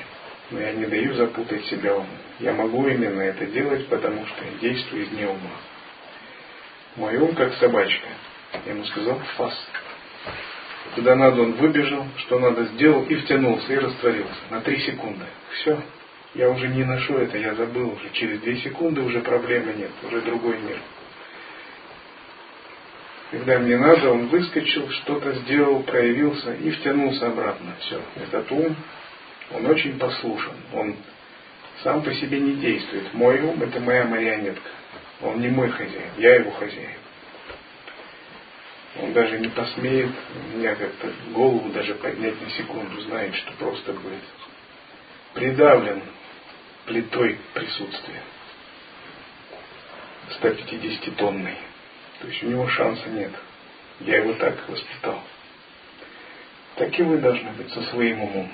Но 0.52 0.60
я 0.60 0.72
не 0.72 0.86
даю 0.86 1.14
запутать 1.16 1.66
себя 1.66 1.96
уму. 1.96 2.08
Я 2.40 2.54
могу 2.54 2.88
именно 2.88 3.22
это 3.22 3.46
делать, 3.48 3.88
потому 3.88 4.26
что 4.26 4.46
я 4.46 4.52
действую 4.70 5.04
из 5.04 5.12
неума. 5.12 5.50
Мой 6.96 7.18
ум 7.18 7.36
как 7.36 7.54
собачка. 7.56 8.08
Я 8.66 8.72
ему 8.72 8.86
сказал 8.86 9.20
фас. 9.36 9.68
Куда 10.94 11.16
надо, 11.16 11.42
он 11.42 11.54
выбежал, 11.54 12.06
что 12.20 12.40
надо 12.40 12.64
сделал 12.68 13.04
и 13.04 13.16
втянулся, 13.16 13.74
и 13.74 13.78
растворился 13.78 14.42
на 14.50 14.62
три 14.62 14.80
секунды. 14.80 15.26
Все. 15.56 15.78
Я 16.36 16.50
уже 16.50 16.70
не 16.70 16.84
ношу 16.86 17.18
это, 17.18 17.38
я 17.38 17.54
забыл 17.56 17.92
уже. 17.92 18.10
Через 18.14 18.40
две 18.40 18.58
секунды 18.58 19.02
уже 19.02 19.22
проблемы 19.22 19.74
нет, 19.74 19.92
уже 20.04 20.22
другой 20.22 20.58
мир. 20.60 20.78
Когда 23.36 23.60
мне 23.60 23.78
надо, 23.78 24.12
он 24.12 24.28
выскочил, 24.28 24.90
что-то 24.92 25.34
сделал, 25.34 25.84
проявился 25.84 26.54
и 26.54 26.72
втянулся 26.72 27.28
обратно. 27.28 27.76
Все. 27.82 28.02
Этот 28.16 28.50
ум, 28.50 28.74
он 29.52 29.66
очень 29.66 30.00
послушен. 30.00 30.54
Он 30.72 30.96
сам 31.84 32.02
по 32.02 32.14
себе 32.14 32.40
не 32.40 32.54
действует. 32.54 33.14
Мой 33.14 33.42
ум 33.42 33.62
это 33.62 33.82
моя 33.82 34.06
марионетка. 34.06 34.70
Он 35.22 35.42
не 35.42 35.50
мой 35.50 35.70
хозяин, 35.70 36.12
я 36.18 36.36
его 36.36 36.52
хозяин. 36.52 36.98
Он 39.02 39.12
даже 39.12 39.38
не 39.40 39.50
посмеет 39.50 40.12
меня 40.54 40.74
как-то 40.76 41.12
голову 41.34 41.70
даже 41.72 41.94
поднять 41.96 42.42
на 42.42 42.50
секунду, 42.52 43.02
знает, 43.02 43.36
что 43.36 43.52
просто 43.60 43.92
будет 43.92 44.24
придавлен 45.34 46.02
плитой 46.86 47.38
присутствия. 47.54 48.22
150-тонной. 50.42 51.75
То 52.20 52.28
есть 52.28 52.44
у 52.44 52.48
него 52.48 52.68
шанса 52.68 53.10
нет. 53.10 53.32
Я 54.02 54.18
его 54.18 54.34
так 54.34 54.68
воспитал. 54.70 55.22
Так 56.76 56.98
и 57.00 57.04
вы 57.04 57.18
должны 57.18 57.52
быть 57.52 57.72
со 57.72 57.82
своим 57.84 58.22
умом. 58.22 58.52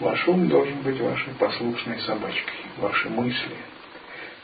Ваш 0.00 0.26
ум 0.28 0.48
должен 0.48 0.82
быть 0.82 1.00
вашей 1.00 1.32
послушной 1.34 2.00
собачкой, 2.00 2.54
ваши 2.78 3.08
мысли. 3.08 3.56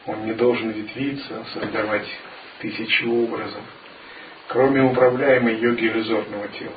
Он 0.07 0.25
не 0.25 0.33
должен 0.33 0.71
ветвиться, 0.71 1.45
создавать 1.53 2.07
тысячи 2.61 3.05
образов, 3.05 3.63
кроме 4.49 4.83
управляемой 4.83 5.57
йоги 5.57 5.87
иллюзорного 5.87 6.49
тела. 6.49 6.73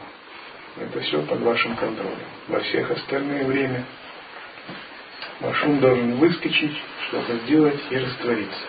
Это 0.80 1.00
все 1.02 1.22
под 1.24 1.42
вашим 1.42 1.76
контролем. 1.76 2.18
Во 2.48 2.60
всех 2.62 2.92
остальное 2.92 3.46
время 3.46 3.86
ваш 5.40 5.64
ум 5.64 5.80
должен 5.80 6.16
выскочить, 6.16 6.76
что-то 7.08 7.38
сделать 7.40 7.80
и 7.90 7.98
раствориться. 7.98 8.68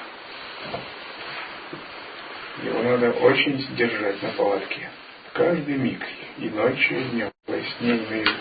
Его 2.61 2.83
надо 2.83 3.11
очень 3.13 3.59
сдержать 3.59 4.23
на 4.23 4.29
поводке. 4.31 4.91
Каждый 5.33 5.77
миг, 5.77 6.05
и 6.39 6.51
ночью, 6.51 7.01
и 7.01 7.05
днем, 7.05 7.31
во 7.47 7.57
сне 7.57 7.97
и 7.97 8.07
наяву. 8.11 8.39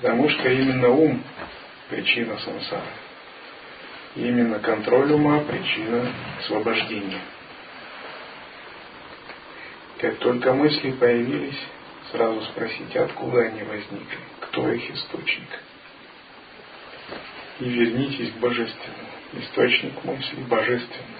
Потому 0.00 0.28
что 0.28 0.48
именно 0.50 0.88
ум– 0.90 1.24
причина 1.88 2.38
сансары. 2.38 2.82
Именно 4.16 4.58
контроль 4.58 5.12
ума– 5.12 5.40
причина 5.48 6.12
освобождения. 6.40 7.20
Как 9.98 10.18
только 10.18 10.52
мысли 10.52 10.90
появились, 10.90 11.58
сразу 12.12 12.42
спросите, 12.42 13.00
откуда 13.00 13.40
они 13.40 13.62
возникли, 13.62 14.18
кто 14.40 14.70
их 14.70 14.90
источник. 14.90 15.48
И 17.60 17.64
вернитесь 17.64 18.32
к 18.32 18.36
божественному. 18.36 19.08
Источник 19.32 20.04
мысли 20.04 20.36
божественный. 20.42 21.13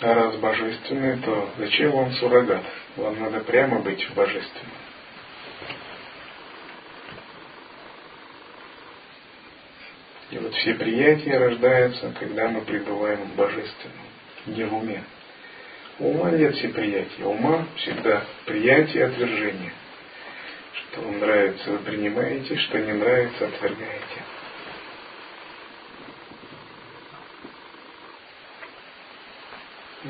А 0.00 0.14
раз 0.14 0.36
божественный, 0.36 1.18
то 1.22 1.50
зачем 1.56 1.90
вам 1.92 2.12
суррогат? 2.12 2.64
Вам 2.96 3.18
надо 3.18 3.40
прямо 3.40 3.80
быть 3.80 4.02
в 4.08 4.14
божественном. 4.14 4.76
И 10.30 10.38
вот 10.38 10.52
все 10.54 10.74
приятия 10.74 11.38
рождаются, 11.38 12.12
когда 12.18 12.48
мы 12.48 12.62
пребываем 12.62 13.22
в 13.22 13.36
божественном, 13.36 14.06
не 14.46 14.64
в 14.64 14.74
уме. 14.74 15.02
Ума 15.98 16.30
нет 16.30 16.54
всеприятия. 16.56 17.24
У 17.24 17.30
ума 17.30 17.66
всегда 17.76 18.22
приятие 18.44 19.04
и 19.04 19.06
отвержение. 19.06 19.72
Что 20.74 21.00
вам 21.00 21.20
нравится, 21.20 21.70
вы 21.70 21.78
принимаете, 21.78 22.56
что 22.56 22.78
не 22.78 22.92
нравится, 22.92 23.46
отвергаете. 23.46 24.25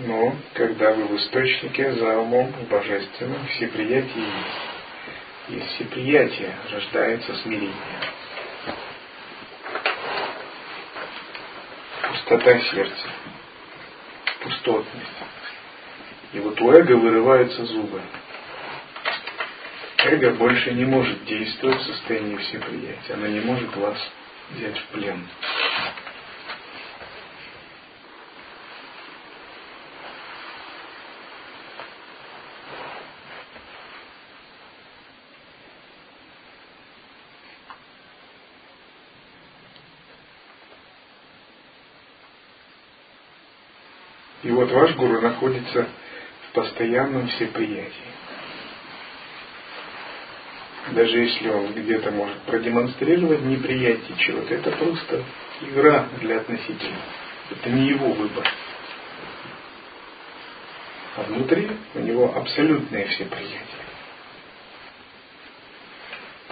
Но 0.05 0.37
когда 0.53 0.93
вы 0.93 1.07
в 1.07 1.17
источнике 1.17 1.93
за 1.95 2.19
умом 2.19 2.53
в 2.53 2.69
божественном, 2.69 3.47
всеприятие 3.47 4.25
есть. 4.25 4.67
Есть 5.49 5.75
всеприятие, 5.77 6.55
рождается 6.71 7.35
смирение. 7.37 7.73
Пустота 12.03 12.59
сердца, 12.59 13.09
пустотность. 14.43 15.07
И 16.35 16.41
вот 16.41 16.61
у 16.61 16.73
эго 16.73 16.93
вырываются 16.93 17.65
зубы. 17.65 18.03
Эго 19.99 20.33
больше 20.33 20.75
не 20.75 20.85
может 20.85 21.25
действовать 21.25 21.81
в 21.81 21.87
состоянии 21.87 22.37
всеприятия. 22.37 23.15
Она 23.15 23.29
не 23.29 23.41
может 23.41 23.75
вас 23.77 23.99
взять 24.51 24.77
в 24.77 24.87
плен. 24.89 25.27
И 44.46 44.46
вот 44.57 44.71
ваш 44.71 44.95
гуру 44.97 45.21
находится 45.21 45.87
в 46.49 46.53
постоянном 46.53 47.29
всеприятии. 47.29 47.93
Даже 50.93 51.19
если 51.19 51.49
он 51.49 51.73
где-то 51.75 52.11
может 52.13 52.39
продемонстрировать 52.43 53.43
неприятие 53.43 54.17
чего-то, 54.19 54.55
это 54.55 54.71
просто 54.73 55.25
игра 55.61 56.09
для 56.21 56.39
относительно. 56.39 57.01
Это 57.51 57.71
не 57.71 57.89
его 57.89 58.13
выбор. 58.13 58.47
А 61.17 61.23
внутри 61.25 61.71
у 61.95 62.01
него 62.01 62.35
абсолютное 62.37 63.07
всеприятие. 63.09 63.61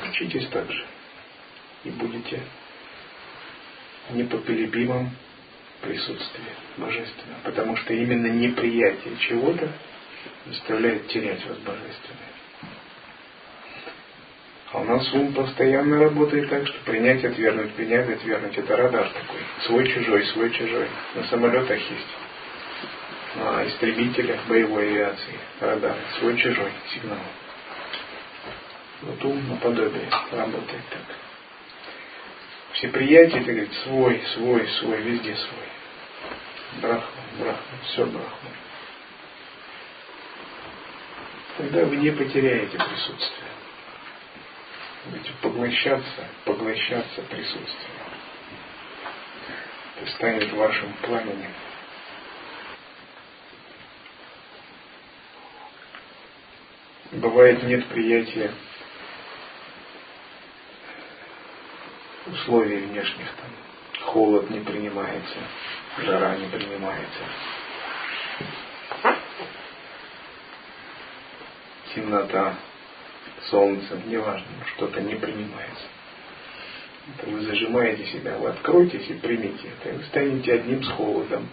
Учитесь 0.08 0.48
так 0.48 0.70
же. 0.70 0.84
И 1.84 1.90
будете 1.90 2.42
непоколебимым 4.10 5.10
присутствие 5.84 6.48
божественного. 6.76 7.40
Потому 7.44 7.76
что 7.76 7.94
именно 7.94 8.26
неприятие 8.26 9.16
чего-то 9.18 9.68
заставляет 10.46 11.06
терять 11.08 11.44
вас 11.46 11.58
божественное. 11.58 12.34
А 14.72 14.80
у 14.80 14.84
нас 14.84 15.12
ум 15.14 15.32
постоянно 15.32 16.00
работает 16.00 16.50
так, 16.50 16.66
что 16.66 16.78
принять, 16.80 17.24
отвергнуть, 17.24 17.74
принять, 17.74 18.10
отвергнуть. 18.10 18.58
Это 18.58 18.76
радар 18.76 19.08
такой. 19.08 19.40
Свой-чужой, 19.66 20.24
свой-чужой. 20.26 20.88
На 21.14 21.24
самолетах 21.24 21.78
есть. 21.78 22.16
На 23.36 23.66
истребителях 23.68 24.40
боевой 24.48 24.88
авиации. 24.88 25.38
Радар. 25.60 25.96
Свой-чужой 26.18 26.72
сигнал. 26.92 27.18
Вот 29.02 29.24
ум 29.24 29.48
наподобие 29.48 30.08
работает 30.32 30.82
так. 30.90 31.16
Все 32.72 32.88
приятия, 32.88 33.38
это 33.38 33.52
говорит, 33.52 33.72
свой, 33.84 34.20
свой, 34.34 34.66
свой, 34.80 35.00
везде 35.02 35.36
свой. 35.36 35.73
Брахман, 36.80 37.24
брахман, 37.38 37.80
все 37.84 38.06
брахман. 38.06 38.52
Тогда 41.56 41.84
вы 41.84 41.96
не 41.96 42.10
потеряете 42.10 42.76
присутствие. 42.76 43.50
Будете 45.06 45.32
поглощаться, 45.40 46.26
поглощаться 46.44 47.22
присутствием. 47.22 47.94
Это 50.00 50.10
станет 50.12 50.52
вашим 50.52 50.92
пламенем. 51.02 51.52
Бывает 57.12 57.62
нет 57.62 57.86
приятия 57.88 58.52
условий 62.26 62.78
внешних 62.78 63.28
там. 63.36 63.50
Холод 64.06 64.50
не 64.50 64.60
принимается, 64.60 65.36
жара 65.98 66.36
не 66.36 66.46
принимается. 66.48 67.20
Темнота, 71.94 72.54
солнце, 73.50 74.00
неважно, 74.06 74.46
что-то 74.74 75.00
не 75.00 75.14
принимается. 75.14 75.84
Это 77.06 77.30
вы 77.30 77.42
зажимаете 77.42 78.04
себя, 78.06 78.36
вы 78.38 78.48
откройтесь 78.48 79.08
и 79.08 79.14
примите 79.14 79.68
это. 79.68 79.90
И 79.90 79.98
вы 79.98 80.04
станете 80.04 80.54
одним 80.54 80.82
с 80.82 80.88
холодом, 80.88 81.48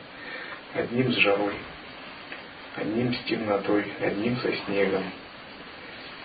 одним 0.73 1.12
с 1.12 1.17
жарой, 1.17 1.56
одним 2.75 3.13
с 3.13 3.19
темнотой, 3.25 3.86
одним 3.99 4.38
со 4.38 4.51
снегом. 4.65 5.04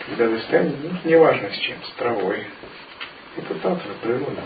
Когда 0.06 0.28
вы 0.28 0.38
станете, 0.40 0.76
ну, 0.82 1.10
неважно 1.10 1.50
с 1.50 1.58
чем, 1.58 1.82
с 1.82 1.90
травой, 1.98 2.46
это 3.36 3.54
татва, 3.56 3.94
природа. 4.00 4.42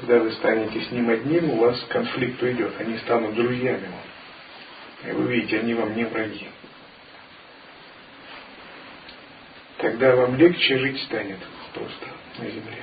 Когда 0.00 0.18
вы 0.18 0.32
станете 0.32 0.80
с 0.80 0.90
ним 0.92 1.10
одним, 1.10 1.50
у 1.50 1.56
вас 1.58 1.78
конфликт 1.90 2.42
уйдет, 2.42 2.72
они 2.78 2.96
станут 2.98 3.34
друзьями 3.34 3.86
вам. 3.86 5.10
И 5.10 5.12
вы 5.12 5.30
видите, 5.30 5.58
они 5.58 5.74
вам 5.74 5.94
не 5.94 6.04
враги. 6.04 6.48
Тогда 9.76 10.16
вам 10.16 10.36
легче 10.36 10.78
жить 10.78 11.02
станет 11.02 11.38
просто 11.74 12.06
на 12.38 12.48
земле. 12.48 12.82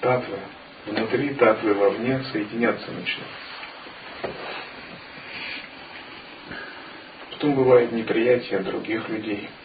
Татвы 0.00 0.38
внутри, 0.86 1.34
татвы 1.34 1.72
вовне 1.72 2.22
соединяться 2.32 2.90
начнут. 2.90 3.28
Потом 7.30 7.54
бывает 7.54 7.92
неприятие 7.92 8.60
других 8.60 9.08
людей– 9.08 9.48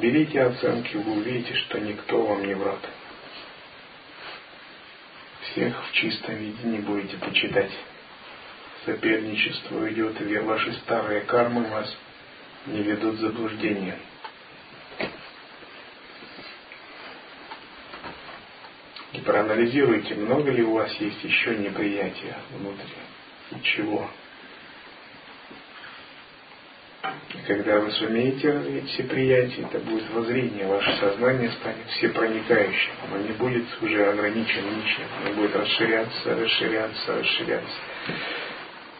Берите 0.00 0.42
оценки, 0.42 0.96
вы 0.96 1.12
увидите, 1.18 1.54
что 1.54 1.78
никто 1.78 2.20
вам 2.24 2.44
не 2.44 2.54
враг. 2.54 2.80
Всех 5.42 5.86
в 5.86 5.92
чистом 5.92 6.34
виде 6.34 6.64
не 6.64 6.78
будете 6.78 7.16
почитать. 7.18 7.70
Соперничество 8.84 9.90
идет, 9.92 10.20
и 10.20 10.38
ваши 10.38 10.72
старые 10.74 11.20
кармы 11.22 11.68
вас 11.68 11.96
не 12.66 12.82
ведут 12.82 13.16
в 13.16 13.20
заблуждение. 13.20 13.98
И 19.12 19.20
проанализируйте, 19.20 20.16
много 20.16 20.50
ли 20.50 20.64
у 20.64 20.72
вас 20.72 20.92
есть 20.94 21.22
еще 21.22 21.56
неприятия 21.56 22.36
внутри 22.50 22.94
и 23.52 23.62
чего. 23.62 24.10
И 27.34 27.46
когда 27.46 27.80
вы 27.80 27.90
сумеете 27.92 28.50
развить 28.50 28.88
все 28.90 29.02
приятия, 29.02 29.62
это 29.62 29.80
будет 29.80 30.08
воззрение, 30.10 30.66
ваше 30.66 30.96
сознание 30.98 31.50
станет 31.50 31.86
всепроникающим. 31.88 32.92
Оно 33.06 33.18
не 33.18 33.32
будет 33.32 33.64
уже 33.82 34.06
ограничено 34.06 34.70
ничем. 34.70 35.04
Оно 35.20 35.34
будет 35.34 35.56
расширяться, 35.56 36.36
расширяться, 36.36 37.18
расширяться. 37.18 37.76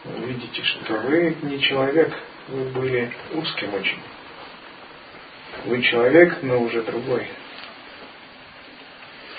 Вы 0.03 0.23
увидите, 0.23 0.63
что 0.63 0.95
вы 0.95 1.35
не 1.43 1.61
человек, 1.61 2.13
вы 2.49 2.65
были 2.65 3.11
узким 3.33 3.73
очень. 3.73 3.99
Вы 5.65 5.81
человек, 5.81 6.37
но 6.43 6.59
уже 6.59 6.83
другой. 6.83 7.27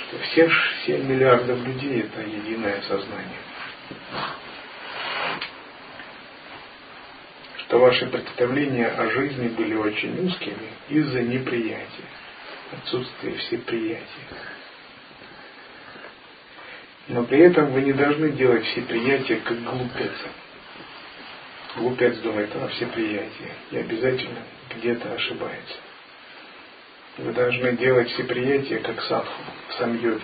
Что 0.08 0.18
все 0.18 0.50
7 0.86 1.06
миллиардов 1.06 1.62
людей 1.64 2.00
это 2.00 2.22
единое 2.22 2.80
сознание. 2.82 3.38
Что 7.66 7.80
ваши 7.80 8.06
представления 8.06 8.86
о 8.86 9.10
жизни 9.10 9.48
были 9.48 9.74
очень 9.74 10.24
узкими 10.24 10.70
из-за 10.88 11.20
неприятия, 11.22 12.04
отсутствия 12.72 13.36
всеприятия. 13.38 14.06
Но 17.08 17.24
при 17.24 17.40
этом 17.40 17.72
вы 17.72 17.82
не 17.82 17.92
должны 17.92 18.30
делать 18.30 18.64
всеприятие 18.66 19.38
как 19.38 19.60
глупец. 19.64 20.12
Глупец 21.76 22.16
думает 22.18 22.54
о 22.54 22.68
всеприятии 22.68 23.52
и 23.72 23.78
обязательно 23.78 24.42
где-то 24.76 25.12
ошибается. 25.14 25.76
Вы 27.18 27.32
должны 27.32 27.76
делать 27.76 28.10
всеприятие 28.10 28.78
как 28.78 29.02
садху, 29.02 29.42
в 29.70 29.74
самьоге. 29.74 30.20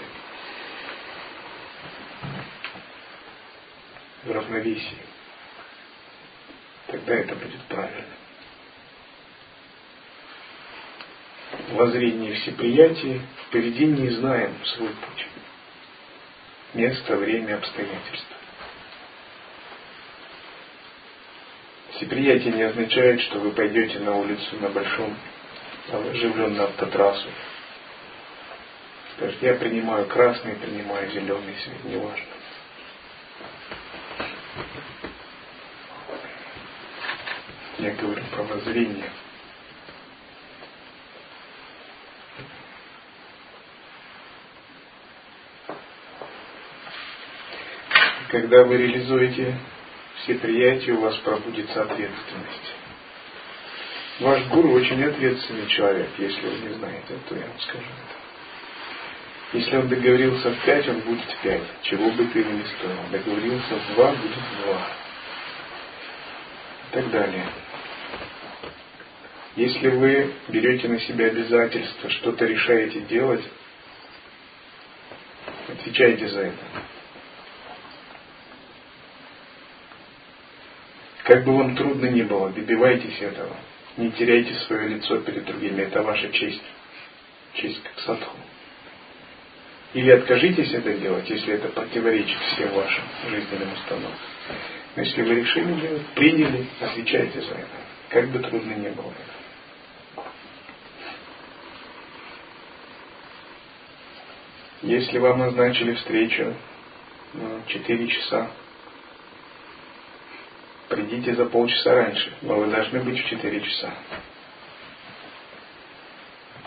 В 4.24 4.30
равновесии. 4.30 5.11
Тогда 6.92 7.14
это 7.14 7.34
будет 7.34 7.60
правильно. 7.70 8.04
В 11.70 11.74
воззрении 11.74 12.34
всеприятия 12.34 13.22
впереди 13.46 13.86
не 13.86 14.10
знаем 14.10 14.54
свой 14.62 14.90
путь. 14.90 15.26
Место, 16.74 17.16
время, 17.16 17.56
обстоятельства. 17.56 18.36
Всеприятие 21.94 22.52
не 22.52 22.62
означает, 22.62 23.22
что 23.22 23.38
вы 23.38 23.52
пойдете 23.52 23.98
на 24.00 24.14
улицу 24.14 24.56
на 24.60 24.68
большом 24.68 25.16
оживленную 25.90 26.64
автотрассу. 26.64 27.28
Скажете, 29.16 29.46
я 29.46 29.54
принимаю 29.54 30.06
красный, 30.08 30.56
принимаю 30.56 31.10
зеленый 31.10 31.54
свет, 31.64 31.84
неважно. 31.84 32.41
Я 37.82 37.90
говорю 37.94 38.22
про 38.30 38.44
воззрение. 38.44 39.10
Когда 48.28 48.62
вы 48.62 48.76
реализуете 48.76 49.58
все 50.22 50.36
приятия, 50.36 50.92
у 50.92 51.00
вас 51.00 51.16
пробудится 51.16 51.82
ответственность. 51.82 52.72
Ваш 54.20 54.46
гуру 54.46 54.74
очень 54.74 55.02
ответственный 55.02 55.66
человек, 55.66 56.08
если 56.18 56.40
вы 56.40 56.68
не 56.68 56.74
знаете, 56.74 57.18
то 57.28 57.34
я 57.34 57.48
вам 57.48 57.58
скажу 57.58 57.82
это. 57.82 59.58
Если 59.58 59.76
он 59.76 59.88
договорился 59.88 60.50
в 60.50 60.64
пять, 60.64 60.88
он 60.88 61.00
будет 61.00 61.28
в 61.28 61.42
пять, 61.42 61.82
чего 61.82 62.10
бы 62.12 62.26
ты 62.26 62.38
ему 62.38 62.58
не 62.58 62.64
стоил. 62.64 63.10
Договорился 63.10 63.74
в 63.74 63.94
два, 63.96 64.12
будет 64.12 64.36
в 64.36 64.62
два. 64.66 64.88
И 66.90 66.94
так 66.94 67.10
далее. 67.10 67.44
Если 69.56 69.88
вы 69.88 70.32
берете 70.48 70.88
на 70.88 70.98
себя 71.00 71.26
обязательство, 71.26 72.08
что-то 72.08 72.46
решаете 72.46 73.00
делать, 73.00 73.44
отвечайте 75.68 76.28
за 76.28 76.40
это. 76.40 76.64
Как 81.24 81.44
бы 81.44 81.54
вам 81.56 81.76
трудно 81.76 82.06
ни 82.06 82.22
было, 82.22 82.48
добивайтесь 82.50 83.20
этого. 83.20 83.54
Не 83.98 84.10
теряйте 84.12 84.54
свое 84.66 84.88
лицо 84.88 85.18
перед 85.18 85.44
другими. 85.44 85.82
Это 85.82 86.02
ваша 86.02 86.32
честь. 86.32 86.62
Честь 87.54 87.82
как 87.82 87.98
садху. 88.00 88.36
Или 89.92 90.10
откажитесь 90.12 90.72
это 90.72 90.94
делать, 90.94 91.28
если 91.28 91.54
это 91.54 91.68
противоречит 91.68 92.38
всем 92.54 92.70
вашим 92.70 93.04
жизненным 93.28 93.70
установкам. 93.74 94.18
Но 94.96 95.02
если 95.02 95.22
вы 95.22 95.34
решили 95.34 95.80
делать, 95.80 96.06
приняли, 96.14 96.66
отвечайте 96.80 97.42
за 97.42 97.54
это. 97.54 97.68
Как 98.08 98.30
бы 98.30 98.38
трудно 98.38 98.72
ни 98.72 98.88
было 98.88 99.12
Если 104.82 105.18
вам 105.18 105.38
назначили 105.38 105.94
встречу 105.94 106.54
на 107.34 107.62
4 107.66 108.08
часа, 108.08 108.50
Придите 110.92 111.34
за 111.34 111.46
полчаса 111.46 111.94
раньше, 111.94 112.30
но 112.42 112.56
вы 112.56 112.66
должны 112.66 113.00
быть 113.00 113.18
в 113.18 113.26
4 113.26 113.60
часа. 113.62 113.94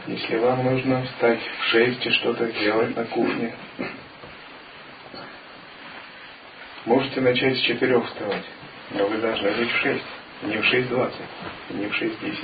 Если 0.08 0.38
вам 0.38 0.64
нужно 0.64 1.04
встать 1.04 1.40
в 1.40 1.64
6 1.66 2.06
и 2.08 2.10
что-то 2.10 2.50
сделать 2.50 2.96
на 2.96 3.06
кухне, 3.06 3.56
можете 6.86 7.22
начать 7.22 7.56
с 7.56 7.62
4 7.62 8.02
вставать, 8.02 8.46
но 8.90 9.06
вы 9.06 9.18
должны 9.20 9.52
быть 9.52 9.70
в 9.70 9.78
6, 9.78 10.04
не 10.42 10.58
в 10.58 10.74
6.20, 10.74 11.14
не 11.70 11.86
в 11.86 12.02
6.10. 12.02 12.36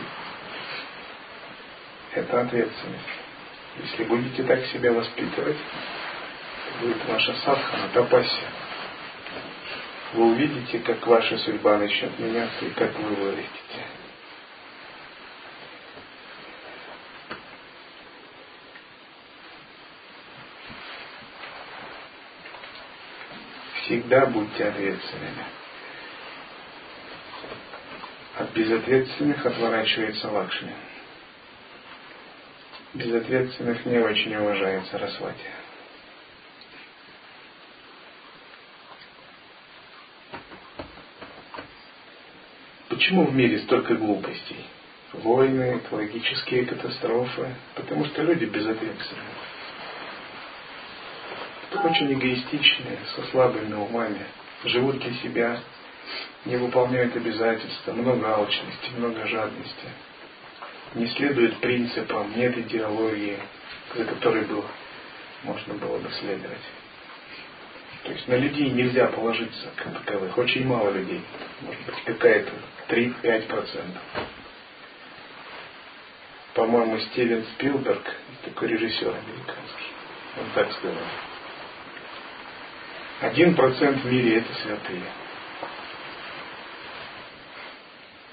Это 2.13 2.41
ответственность. 2.41 3.20
Если 3.77 4.03
будете 4.03 4.43
так 4.43 4.65
себя 4.67 4.91
воспитывать, 4.91 5.57
будет 6.81 7.05
ваша 7.05 7.33
садхана, 7.35 7.89
тапасия 7.93 8.49
вы 10.13 10.31
увидите, 10.31 10.79
как 10.79 11.05
ваша 11.07 11.37
судьба 11.37 11.77
начнет 11.77 12.17
меняться 12.19 12.65
и 12.65 12.71
как 12.71 12.93
вы 12.99 13.15
вырастете. 13.15 13.85
Всегда 23.83 24.25
будьте 24.27 24.65
ответственными. 24.65 25.45
От 28.37 28.51
безответственных 28.51 29.45
отворачивается 29.45 30.29
лакшми. 30.29 30.73
Безответственных 32.93 33.85
не 33.85 33.99
очень 33.99 34.35
уважается 34.35 34.97
Расвати. 34.97 35.39
Почему 42.89 43.25
в 43.27 43.33
мире 43.33 43.59
столько 43.59 43.95
глупостей? 43.95 44.65
Войны, 45.13 45.77
экологические 45.77 46.65
катастрофы. 46.65 47.55
Потому 47.75 48.05
что 48.05 48.23
люди 48.23 48.43
безответственны. 48.43 49.21
Очень 51.83 52.13
эгоистичные, 52.13 52.99
со 53.15 53.23
слабыми 53.31 53.73
умами. 53.73 54.25
Живут 54.65 54.99
для 54.99 55.13
себя, 55.15 55.61
не 56.43 56.57
выполняют 56.57 57.15
обязательства, 57.15 57.93
много 57.93 58.35
алчности, 58.35 58.89
много 58.97 59.25
жадности. 59.27 59.87
Не 60.95 61.07
следуют 61.07 61.57
принципам, 61.61 62.35
нет 62.35 62.57
идеологии, 62.57 63.39
за 63.95 64.05
которой 64.05 64.43
было, 64.43 64.65
можно 65.43 65.73
было 65.75 65.97
бы 65.97 66.09
следовать. 66.19 66.65
То 68.03 68.11
есть 68.11 68.27
на 68.27 68.35
людей 68.35 68.69
нельзя 68.71 69.07
положиться 69.07 69.69
как 69.75 69.93
таковых. 69.99 70.37
Очень 70.37 70.67
мало 70.67 70.89
людей. 70.89 71.21
Может 71.61 71.85
быть 71.85 72.03
какая-то 72.03 72.51
3-5%. 72.89 73.83
По-моему, 76.55 76.99
Стивен 76.99 77.45
Спилберг, 77.53 78.03
такой 78.43 78.67
режиссер 78.67 79.07
американский, 79.07 79.91
он 80.37 80.45
так 80.53 80.71
сказал. 80.73 81.03
Один 83.21 83.55
процент 83.55 84.01
в 84.01 84.11
мире 84.11 84.39
это 84.39 84.53
святые. 84.61 85.03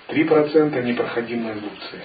Три 0.08 0.24
процента 0.24 0.82
непроходимые 0.82 1.54
глупцы. 1.56 2.02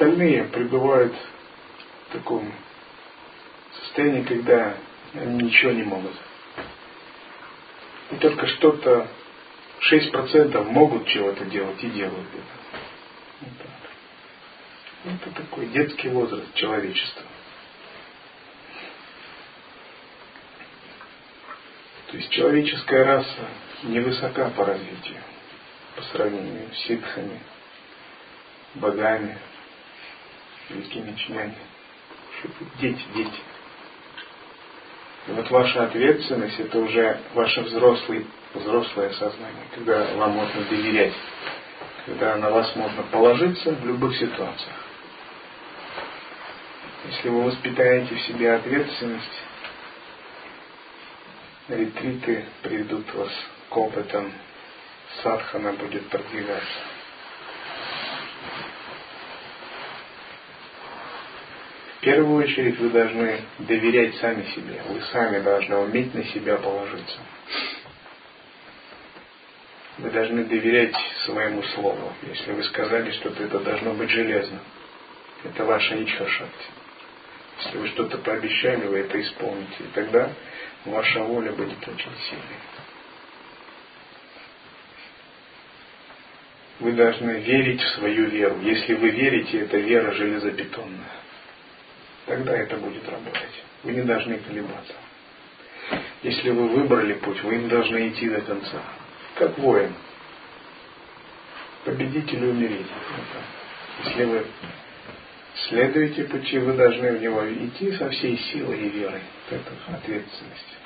Остальные 0.00 0.44
пребывают 0.44 1.14
в 2.08 2.12
таком 2.12 2.50
состоянии, 3.82 4.22
когда 4.22 4.74
они 5.12 5.44
ничего 5.44 5.72
не 5.72 5.82
могут. 5.82 6.14
И 8.10 8.16
только 8.16 8.46
что-то 8.46 9.08
6% 9.92 10.62
могут 10.70 11.06
чего-то 11.06 11.44
делать 11.44 11.84
и 11.84 11.90
делают 11.90 12.28
это. 12.32 12.80
Вот 13.42 13.52
так. 13.58 15.26
Это 15.26 15.42
такой 15.42 15.66
детский 15.66 16.08
возраст 16.08 16.54
человечества. 16.54 17.22
То 22.10 22.16
есть 22.16 22.30
человеческая 22.30 23.04
раса 23.04 23.48
невысока 23.82 24.50
по 24.50 24.64
развитию 24.64 25.18
по 25.94 26.02
сравнению 26.02 26.72
с 26.72 26.86
ситхами, 26.86 27.40
богами, 28.74 29.38
великими 30.70 31.14
чинями. 31.16 31.56
Дети, 32.80 33.02
дети. 33.14 33.40
И 35.28 35.32
вот 35.32 35.50
ваша 35.50 35.84
ответственность 35.84 36.58
это 36.58 36.78
уже 36.78 37.20
ваше 37.34 37.60
взрослый, 37.62 38.26
взрослое 38.54 39.10
сознание, 39.10 39.66
когда 39.74 40.14
вам 40.14 40.30
можно 40.32 40.62
доверять, 40.62 41.12
когда 42.06 42.36
на 42.36 42.50
вас 42.50 42.74
можно 42.74 43.02
положиться 43.04 43.72
в 43.72 43.86
любых 43.86 44.16
ситуациях. 44.16 44.76
Если 47.10 47.28
вы 47.28 47.44
воспитаете 47.44 48.14
в 48.14 48.20
себе 48.22 48.54
ответственность, 48.54 49.42
ретриты 51.68 52.46
приведут 52.62 53.12
вас 53.14 53.30
к 53.68 53.76
опытам, 53.76 54.32
садхана 55.22 55.72
будет 55.74 56.08
продвигаться. 56.08 56.89
В 62.00 62.02
первую 62.02 62.42
очередь 62.42 62.78
вы 62.78 62.88
должны 62.88 63.42
доверять 63.58 64.14
сами 64.16 64.42
себе. 64.54 64.80
Вы 64.88 65.02
сами 65.12 65.38
должны 65.40 65.76
уметь 65.76 66.14
на 66.14 66.24
себя 66.24 66.56
положиться. 66.56 67.18
Вы 69.98 70.08
должны 70.08 70.44
доверять 70.44 70.94
своему 71.26 71.62
слову. 71.62 72.10
Если 72.22 72.52
вы 72.52 72.64
сказали 72.64 73.10
что-то, 73.10 73.42
это 73.42 73.58
должно 73.60 73.92
быть 73.92 74.08
железно. 74.08 74.60
Это 75.44 75.66
ваша 75.66 76.02
ичха 76.02 76.26
шакти. 76.26 76.66
Если 77.58 77.76
вы 77.76 77.88
что-то 77.88 78.16
пообещали, 78.16 78.86
вы 78.86 79.00
это 79.00 79.20
исполните. 79.20 79.84
И 79.84 79.94
тогда 79.94 80.32
ваша 80.86 81.22
воля 81.22 81.52
будет 81.52 81.86
очень 81.86 82.16
сильной. 82.30 82.60
Вы 86.78 86.92
должны 86.92 87.40
верить 87.40 87.82
в 87.82 87.88
свою 87.96 88.24
веру. 88.30 88.58
Если 88.62 88.94
вы 88.94 89.10
верите, 89.10 89.60
это 89.60 89.76
вера 89.76 90.12
железобетонная. 90.12 91.19
Тогда 92.26 92.56
это 92.56 92.76
будет 92.76 93.08
работать. 93.08 93.64
Вы 93.82 93.92
не 93.92 94.02
должны 94.02 94.38
колебаться. 94.38 94.94
Если 96.22 96.50
вы 96.50 96.68
выбрали 96.68 97.14
путь, 97.14 97.42
вы 97.42 97.56
им 97.56 97.68
должны 97.68 98.08
идти 98.08 98.28
до 98.28 98.40
конца. 98.42 98.82
Как 99.36 99.58
воин. 99.58 99.94
Победить 101.84 102.32
или 102.32 102.44
умереть. 102.44 102.86
Если 104.04 104.24
вы 104.24 104.46
следуете 105.68 106.24
пути, 106.24 106.58
вы 106.58 106.74
должны 106.74 107.12
в 107.12 107.22
него 107.22 107.42
идти 107.52 107.92
со 107.92 108.10
всей 108.10 108.36
силой 108.36 108.78
и 108.78 108.88
верой. 108.90 109.22
Это 109.50 109.70
ответственность. 109.96 110.79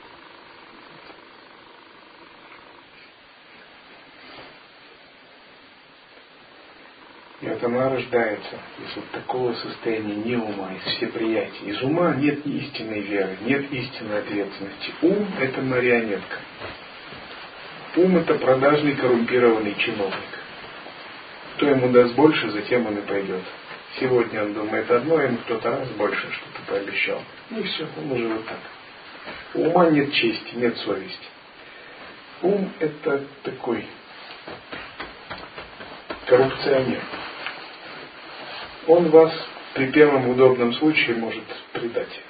И 7.45 7.47
вот 7.47 7.63
она 7.63 7.91
рождается 7.91 8.57
из 8.79 8.97
вот 8.97 9.11
такого 9.11 9.53
состояния 9.53 10.15
не 10.15 10.35
ума, 10.35 10.71
из 10.73 10.95
всеприятия. 10.95 11.67
Из 11.67 11.83
ума 11.83 12.15
нет 12.15 12.47
истинной 12.47 13.01
веры, 13.01 13.37
нет 13.43 13.71
истинной 13.71 14.21
ответственности. 14.21 14.95
Ум– 15.03 15.29
это 15.39 15.61
марионетка. 15.61 16.39
Ум– 17.97 18.17
это 18.19 18.37
продажный 18.37 18.95
коррумпированный 18.95 19.75
чиновник. 19.75 20.15
Кто 21.57 21.67
ему 21.67 21.91
даст 21.91 22.15
больше, 22.15 22.51
затем 22.51 22.87
он 22.87 22.97
и 22.97 23.03
пойдет. 23.03 23.43
Сегодня 24.01 24.43
он 24.43 24.55
думает 24.55 24.91
одно, 24.91 25.21
ему 25.21 25.37
кто-то 25.45 25.71
раз 25.71 25.89
больше 25.91 26.27
что-то 26.33 26.63
пообещал. 26.67 27.23
И 27.51 27.63
все, 27.63 27.87
он 27.99 28.11
уже 28.11 28.27
вот 28.27 28.47
так. 28.47 28.59
У 29.53 29.67
ума 29.67 29.91
нет 29.91 30.11
чести, 30.15 30.55
нет 30.55 30.79
совести. 30.79 31.29
Ум– 32.41 32.73
это 32.81 33.23
такой 33.43 33.85
коррупционер 36.27 37.03
он 38.87 39.11
вас 39.11 39.33
при 39.75 39.91
первом 39.91 40.29
удобном 40.29 40.73
случае 40.75 41.17
может 41.17 41.45
предать. 41.73 42.21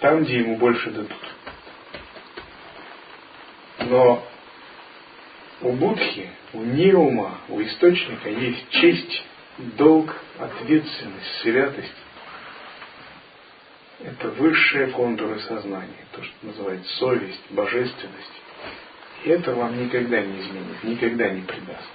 Там, 0.00 0.24
где 0.24 0.38
ему 0.38 0.56
больше 0.56 0.90
дадут. 0.90 1.12
Но 3.78 4.24
у 5.62 5.72
Будхи, 5.72 6.30
у 6.52 6.60
Неума, 6.62 7.38
у 7.48 7.60
источника 7.62 8.28
есть 8.28 8.68
честь, 8.70 9.24
долг, 9.76 10.14
ответственность, 10.38 11.40
святость. 11.42 11.94
Это 14.00 14.28
высшие 14.30 14.88
контуры 14.88 15.38
сознания, 15.40 16.06
то, 16.12 16.22
что 16.22 16.34
называется 16.42 16.92
совесть, 16.96 17.42
божественность. 17.50 18.42
И 19.24 19.30
это 19.30 19.54
вам 19.54 19.80
никогда 19.84 20.20
не 20.20 20.40
изменит, 20.40 20.82
никогда 20.82 21.30
не 21.30 21.42
предаст. 21.42 21.88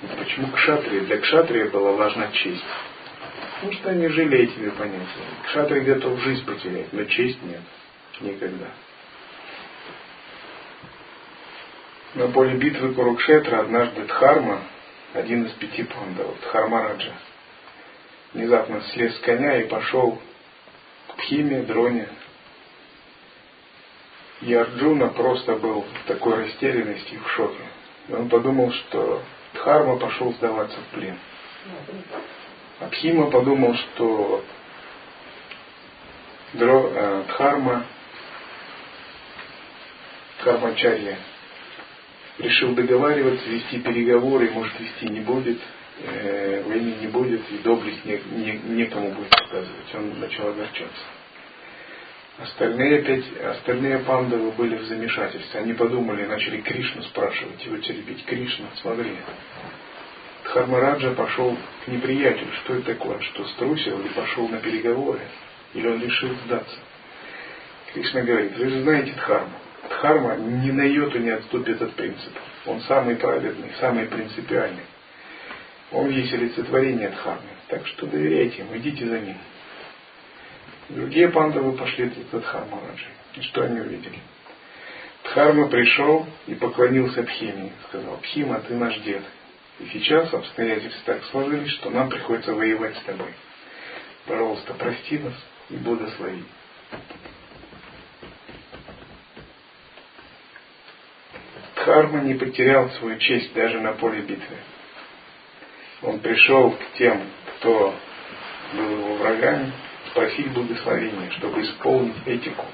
Почему 0.00 0.50
кшатрии? 0.52 1.00
Для 1.00 1.18
кшатрия 1.18 1.68
была 1.68 1.92
важна 1.92 2.28
честь. 2.32 2.64
Потому 3.56 3.72
что 3.74 3.90
они 3.90 4.08
жили 4.08 4.38
этими 4.38 4.70
понятиями. 4.70 5.34
Кшатрий 5.44 5.82
готов 5.82 6.18
жизнь 6.20 6.44
потерять, 6.46 6.92
но 6.92 7.04
честь 7.04 7.42
нет. 7.42 7.60
Никогда. 8.20 8.66
На 12.14 12.28
поле 12.28 12.56
битвы 12.56 12.94
Курукшетра 12.94 13.60
однажды 13.60 14.04
Дхарма, 14.04 14.62
один 15.12 15.44
из 15.44 15.52
пяти 15.52 15.84
пандавов, 15.84 16.40
Дхармараджа, 16.40 17.12
внезапно 18.32 18.80
слез 18.92 19.16
с 19.16 19.20
коня 19.20 19.60
и 19.60 19.68
пошел 19.68 20.18
к 21.08 21.16
Пхиме, 21.16 21.62
Дроне. 21.62 22.08
И 24.40 24.54
Арджуна 24.54 25.08
просто 25.08 25.56
был 25.56 25.82
в 25.82 26.08
такой 26.08 26.44
растерянности 26.44 27.14
и 27.14 27.18
в 27.18 27.30
шоке. 27.32 27.62
Он 28.08 28.28
подумал, 28.28 28.72
что 28.72 29.22
Дхарма 29.54 29.96
пошел 29.98 30.32
сдаваться 30.34 30.78
в 30.78 30.94
плен. 30.94 31.18
Абхима 32.80 33.30
подумал, 33.30 33.74
что 33.74 34.44
э, 36.54 37.24
Дхарма, 37.28 37.84
Дхармачарья, 40.38 41.18
решил 42.38 42.74
договариваться, 42.74 43.48
вести 43.48 43.80
переговоры, 43.80 44.50
может 44.50 44.78
вести 44.80 45.08
не 45.08 45.20
будет, 45.20 45.58
э, 46.04 46.62
войны 46.66 46.94
не 47.00 47.06
будет, 47.08 47.42
и 47.50 47.58
доблесть 47.58 48.04
не, 48.04 48.18
не, 48.30 48.52
некому 48.76 49.10
будет 49.10 49.30
показывать. 49.30 49.94
Он 49.94 50.18
начал 50.20 50.48
огорчаться. 50.48 51.02
Остальные 52.42 53.00
опять, 53.00 53.24
остальные 53.58 53.98
пандавы 53.98 54.52
были 54.52 54.76
в 54.76 54.84
замешательстве. 54.84 55.60
Они 55.60 55.74
подумали, 55.74 56.24
начали 56.24 56.62
Кришну 56.62 57.02
спрашивать, 57.02 57.64
его 57.66 57.76
терпеть. 57.76 58.24
Кришна, 58.24 58.66
смотри. 58.80 59.12
Дхармараджа 60.44 61.10
пошел 61.12 61.54
к 61.84 61.88
неприятелю. 61.88 62.50
Что 62.64 62.76
это 62.76 62.94
такое? 62.94 63.20
Что 63.20 63.44
струсил 63.48 64.00
или 64.00 64.08
пошел 64.08 64.48
на 64.48 64.56
переговоры? 64.56 65.20
Или 65.74 65.86
он 65.86 66.02
решил 66.02 66.30
сдаться? 66.46 66.78
Кришна 67.92 68.22
говорит, 68.22 68.56
вы 68.56 68.70
же 68.70 68.82
знаете 68.84 69.12
Дхарму. 69.12 69.52
Дхарма 69.90 70.36
ни 70.36 70.70
на 70.70 70.82
йоту 70.82 71.18
не 71.18 71.30
отступит 71.30 71.82
от 71.82 71.92
принципа. 71.92 72.40
Он 72.64 72.80
самый 72.82 73.16
праведный, 73.16 73.72
самый 73.80 74.06
принципиальный. 74.06 74.84
Он 75.92 76.08
есть 76.08 76.32
олицетворение 76.32 77.10
Дхармы. 77.10 77.50
Так 77.68 77.86
что 77.86 78.06
доверяйте 78.06 78.62
ему, 78.62 78.78
идите 78.78 79.06
за 79.06 79.20
ним. 79.20 79.36
Другие 80.90 81.28
пандавы 81.28 81.72
пошли 81.76 82.12
за 82.32 82.40
Дхармараджи. 82.40 83.06
И 83.34 83.42
что 83.42 83.62
они 83.62 83.80
увидели? 83.80 84.18
Дхарма 85.22 85.68
пришел 85.68 86.26
и 86.48 86.54
поклонился 86.54 87.22
Пхиме. 87.22 87.70
Сказал, 87.88 88.16
Пхима, 88.18 88.60
ты 88.60 88.74
наш 88.74 88.98
дед. 88.98 89.22
И 89.78 89.86
сейчас 89.92 90.34
обстоятельства 90.34 91.14
так 91.14 91.24
сложились, 91.26 91.70
что 91.74 91.90
нам 91.90 92.10
приходится 92.10 92.54
воевать 92.54 92.96
с 92.96 93.02
тобой. 93.02 93.32
Пожалуйста, 94.26 94.74
прости 94.74 95.18
нас 95.18 95.34
и 95.70 95.76
благослови. 95.76 96.42
Дхарма 101.76 102.22
не 102.22 102.34
потерял 102.34 102.90
свою 102.90 103.16
честь 103.18 103.52
даже 103.54 103.80
на 103.80 103.92
поле 103.92 104.22
битвы. 104.22 104.56
Он 106.02 106.18
пришел 106.18 106.72
к 106.72 106.98
тем, 106.98 107.22
кто 107.58 107.94
был 108.74 108.90
его 108.90 109.14
врагами, 109.14 109.72
просить 110.14 110.50
благословения, 110.52 111.30
чтобы 111.32 111.62
исполнить 111.62 112.16
этику. 112.26 112.64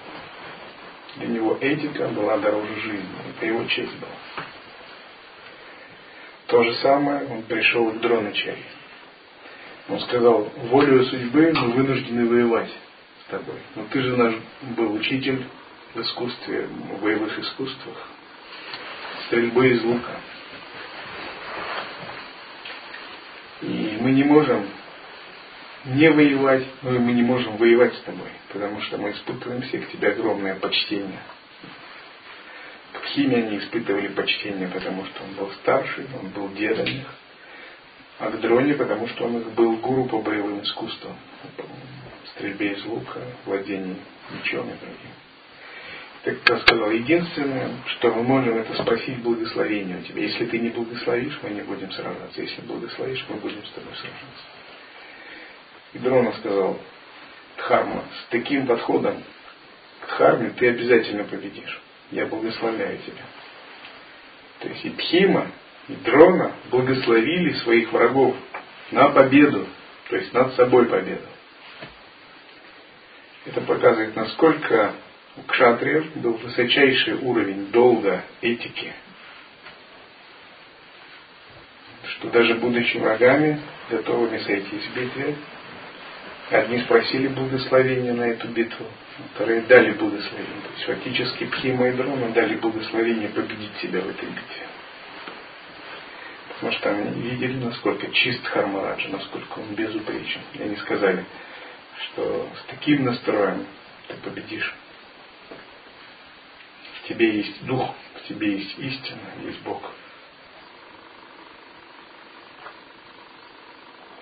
Для 1.16 1.28
него 1.28 1.56
этика 1.60 2.08
была 2.08 2.36
дороже 2.38 2.80
жизни. 2.80 3.08
Это 3.36 3.46
его 3.46 3.64
честь 3.64 3.94
была. 3.96 4.10
То 6.46 6.62
же 6.62 6.74
самое 6.76 7.26
он 7.26 7.42
пришел 7.42 7.90
к 7.90 8.00
Дроначаре. 8.00 8.62
Он 9.88 10.00
сказал, 10.00 10.50
волею 10.70 11.04
судьбы 11.04 11.52
мы 11.52 11.72
вынуждены 11.72 12.26
воевать 12.26 12.70
с 13.22 13.30
тобой. 13.30 13.56
Но 13.74 13.84
ты 13.90 14.02
же 14.02 14.16
наш 14.16 14.34
был 14.76 14.94
учитель 14.94 15.44
в 15.94 16.00
искусстве, 16.00 16.66
в 16.66 17.02
боевых 17.02 17.38
искусствах, 17.38 17.96
стрельбы 19.26 19.68
из 19.68 19.82
лука. 19.82 20.20
И 23.62 23.98
мы 24.00 24.12
не 24.12 24.24
можем 24.24 24.66
не 25.86 26.10
воевать, 26.10 26.66
но 26.82 26.94
и 26.94 26.98
мы 26.98 27.12
не 27.12 27.22
можем 27.22 27.56
воевать 27.56 27.94
с 27.94 28.00
тобой, 28.00 28.28
потому 28.52 28.80
что 28.82 28.98
мы 28.98 29.12
испытываем 29.12 29.62
все 29.62 29.78
к 29.78 29.90
тебе 29.90 30.08
огромное 30.08 30.56
почтение. 30.56 31.20
К 32.92 33.04
Химе 33.06 33.36
они 33.36 33.58
испытывали 33.58 34.08
почтение, 34.08 34.68
потому 34.68 35.04
что 35.06 35.22
он 35.22 35.34
был 35.34 35.50
старший, 35.62 36.06
он 36.20 36.28
был 36.30 36.48
дедом 36.54 36.86
их. 36.86 37.06
А 38.18 38.30
к 38.30 38.40
Дроне, 38.40 38.74
потому 38.74 39.06
что 39.08 39.26
он 39.26 39.38
их 39.38 39.50
был 39.52 39.76
гуру 39.76 40.06
по 40.06 40.20
боевым 40.20 40.62
искусствам, 40.62 41.16
стрельбе 42.34 42.72
из 42.72 42.84
лука, 42.84 43.20
владении 43.44 43.96
мечом 44.30 44.66
и 44.68 44.78
другим. 44.78 45.14
Так 46.24 46.42
как 46.42 46.62
сказал, 46.62 46.90
единственное, 46.90 47.70
что 47.86 48.12
мы 48.12 48.24
можем, 48.24 48.56
это 48.56 48.82
спросить 48.82 49.18
благословение 49.18 49.98
у 49.98 50.02
тебя. 50.02 50.22
Если 50.22 50.46
ты 50.46 50.58
не 50.58 50.70
благословишь, 50.70 51.38
мы 51.42 51.50
не 51.50 51.60
будем 51.60 51.92
сражаться. 51.92 52.40
Если 52.40 52.62
благословишь, 52.62 53.24
мы 53.28 53.36
будем 53.36 53.64
с 53.64 53.70
тобой 53.70 53.92
сражаться. 53.94 54.65
И 55.96 55.98
Дрона 55.98 56.30
сказал, 56.34 56.78
Дхарма, 57.56 58.04
с 58.20 58.26
таким 58.28 58.66
подходом 58.66 59.22
к 60.02 60.08
Дхарме 60.08 60.50
ты 60.50 60.68
обязательно 60.68 61.24
победишь. 61.24 61.80
Я 62.10 62.26
благословляю 62.26 62.98
тебя. 62.98 63.24
То 64.60 64.68
есть 64.68 64.84
и 64.84 64.90
Пхима, 64.90 65.50
и 65.88 65.94
Дрона 65.94 66.52
благословили 66.70 67.54
своих 67.60 67.90
врагов 67.92 68.36
на 68.90 69.08
победу, 69.08 69.66
то 70.10 70.16
есть 70.16 70.34
над 70.34 70.54
собой 70.56 70.84
победу. 70.84 71.24
Это 73.46 73.62
показывает, 73.62 74.14
насколько 74.14 74.92
у 75.38 75.42
кшатриев 75.44 76.14
был 76.16 76.34
высочайший 76.34 77.14
уровень 77.14 77.70
долга, 77.70 78.22
этики, 78.42 78.92
что 82.04 82.28
даже 82.28 82.56
будучи 82.56 82.98
врагами, 82.98 83.62
готовыми 83.88 84.38
сойтись 84.40 84.84
в 84.88 84.94
битве, 84.94 85.36
Одни 86.50 86.78
спросили 86.82 87.26
благословения 87.26 88.12
на 88.12 88.22
эту 88.22 88.46
битву, 88.48 88.86
вторые 89.34 89.62
дали 89.62 89.90
благословение. 89.92 90.60
То 90.62 90.72
есть 90.74 90.84
фактически 90.84 91.44
Пхима 91.46 91.88
и 91.88 91.92
Дрона 91.92 92.28
дали 92.28 92.54
благословение 92.54 93.30
победить 93.30 93.76
себя 93.82 94.00
в 94.00 94.08
этой 94.08 94.28
битве. 94.28 94.66
Потому 96.50 96.72
что 96.72 96.90
они 96.90 97.20
видели, 97.20 97.64
насколько 97.64 98.08
чист 98.12 98.46
Хармараджа, 98.46 99.08
насколько 99.08 99.58
он 99.58 99.74
безупречен. 99.74 100.40
И 100.54 100.62
они 100.62 100.76
сказали, 100.76 101.24
что 101.98 102.48
с 102.62 102.70
таким 102.70 103.04
настроем 103.04 103.66
ты 104.06 104.14
победишь. 104.14 104.72
В 107.00 107.08
тебе 107.08 107.38
есть 107.38 107.66
дух, 107.66 107.92
в 108.14 108.28
тебе 108.28 108.52
есть 108.52 108.78
истина, 108.78 109.18
есть 109.44 109.60
Бог. 109.62 109.82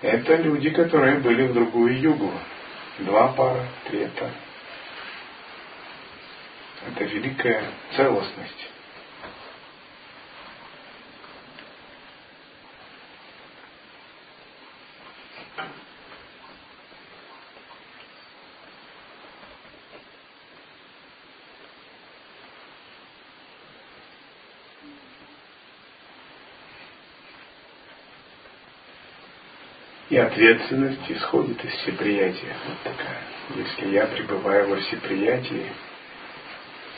Это 0.05 0.35
люди, 0.35 0.69
которые 0.69 1.17
были 1.17 1.47
в 1.47 1.53
другую 1.53 1.99
югу. 1.99 2.31
Два 2.99 3.29
пара, 3.29 3.65
трета. 3.89 4.29
Это 6.87 7.05
великая 7.05 7.63
целостность. 7.95 8.69
И 30.09 30.17
ответственность 30.17 31.09
исходит 31.09 31.63
из 31.65 31.71
всеприятия. 31.71 32.55
Вот 32.67 32.77
такая. 32.83 33.21
Если 33.55 33.89
я 33.89 34.05
пребываю 34.05 34.69
во 34.69 34.75
всеприятии, 34.77 35.65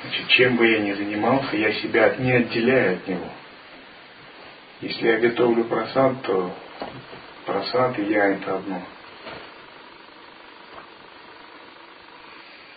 значит, 0.01 0.27
чем 0.29 0.57
бы 0.57 0.67
я 0.67 0.79
ни 0.79 0.93
занимался, 0.93 1.55
я 1.55 1.71
себя 1.73 2.15
не 2.15 2.33
отделяю 2.33 2.97
от 2.97 3.07
него. 3.07 3.29
Если 4.81 5.07
я 5.07 5.19
готовлю 5.19 5.63
просад, 5.65 6.21
то 6.23 6.53
просад 7.45 7.97
и 7.99 8.03
я 8.03 8.25
это 8.25 8.57
одно. 8.57 8.81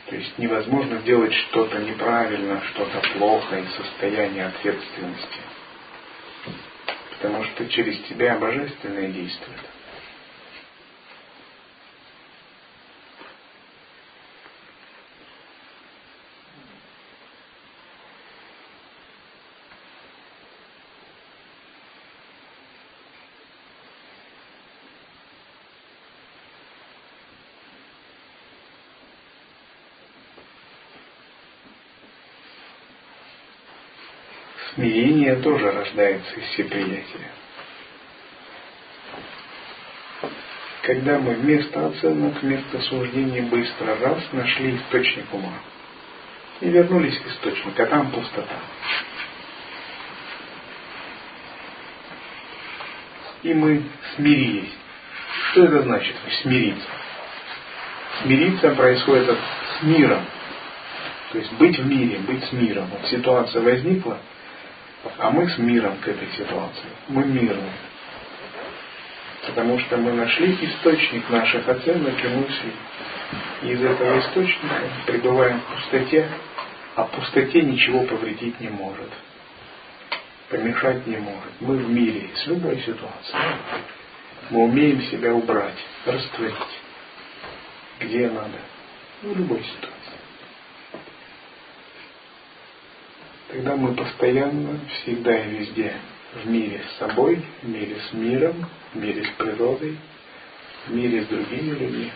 То 0.07 0.17
есть 0.17 0.39
невозможно 0.39 0.99
делать 0.99 1.35
что-то 1.35 1.79
неправильно, 1.79 2.61
что-то 2.73 3.01
плохо 3.17 3.59
из 3.59 3.73
состояния 3.75 4.47
ответственности. 4.47 5.41
Потому 7.11 7.45
что 7.45 7.69
через 7.69 8.01
тебя 8.03 8.37
божественное 8.39 9.09
действует. 9.09 9.61
Смирение 35.31 35.37
тоже 35.37 35.71
рождается 35.71 36.41
из 36.41 36.45
всеприятия. 36.49 37.31
Когда 40.83 41.19
мы 41.19 41.35
вместо 41.35 41.87
оценок, 41.87 42.43
вместо 42.43 42.81
суждений 42.81 43.43
быстро 43.43 43.97
раз 44.01 44.19
нашли 44.33 44.77
источник 44.77 45.33
ума 45.33 45.53
и 46.61 46.69
вернулись 46.69 47.19
к 47.19 47.27
источнику, 47.29 47.83
а 47.83 47.87
там 47.87 48.11
пустота. 48.11 48.57
И 53.43 53.55
мы 53.55 53.83
смирились. 54.17 54.73
Что 55.53 55.65
это 55.65 55.83
значит? 55.83 56.17
Смириться. 56.43 56.89
Смириться 58.23 58.71
происходит 58.71 59.37
с 59.79 59.83
миром. 59.83 60.25
То 61.33 61.39
есть 61.39 61.53
быть 61.53 61.79
в 61.79 61.87
мире, 61.87 62.19
быть 62.19 62.45
с 62.45 62.53
миром. 62.53 62.87
Вот 62.91 63.09
ситуация 63.09 63.63
возникла, 63.63 64.19
а 65.19 65.31
мы 65.31 65.49
с 65.49 65.59
миром 65.59 65.97
к 65.99 66.09
этой 66.09 66.29
ситуации. 66.37 66.89
Мы 67.09 67.25
мирны. 67.25 67.71
Потому 69.47 69.79
что 69.81 69.97
мы 69.97 70.13
нашли 70.13 70.59
источник 70.63 71.29
наших 71.31 71.67
оценок 71.69 72.15
мыслей. 72.15 72.75
И 73.63 73.69
из 73.69 73.83
этого 73.83 74.19
источника 74.21 74.83
пребываем 75.07 75.61
в 75.61 75.75
пустоте, 75.75 76.29
а 76.97 77.05
пустоте 77.05 77.63
ничего 77.63 78.03
повредить 78.05 78.61
не 78.61 78.69
может. 78.69 79.11
Помешать 80.51 81.07
не 81.07 81.17
может. 81.17 81.53
Мы 81.61 81.77
в 81.77 81.91
мире 81.91 82.29
с 82.35 82.47
любой 82.47 82.79
ситуацией. 82.81 83.57
Мы 84.51 84.65
умеем 84.65 85.01
себя 85.03 85.33
убрать, 85.33 85.79
растворить. 86.05 86.55
Где 88.01 88.29
надо. 88.29 88.59
В 89.23 89.37
любой 89.37 89.63
ситуации. 89.63 90.10
Тогда 93.51 93.75
мы 93.75 93.95
постоянно, 93.97 94.79
всегда 95.03 95.37
и 95.37 95.51
везде 95.51 95.97
в 96.35 96.49
мире 96.49 96.83
с 96.89 96.99
собой, 96.99 97.45
в 97.63 97.69
мире 97.69 97.97
с 98.09 98.13
миром, 98.13 98.69
в 98.93 98.97
мире 98.97 99.25
с 99.25 99.31
природой, 99.31 99.99
в 100.87 100.95
мире 100.95 101.25
с 101.25 101.27
другими 101.27 101.71
людьми. 101.71 102.13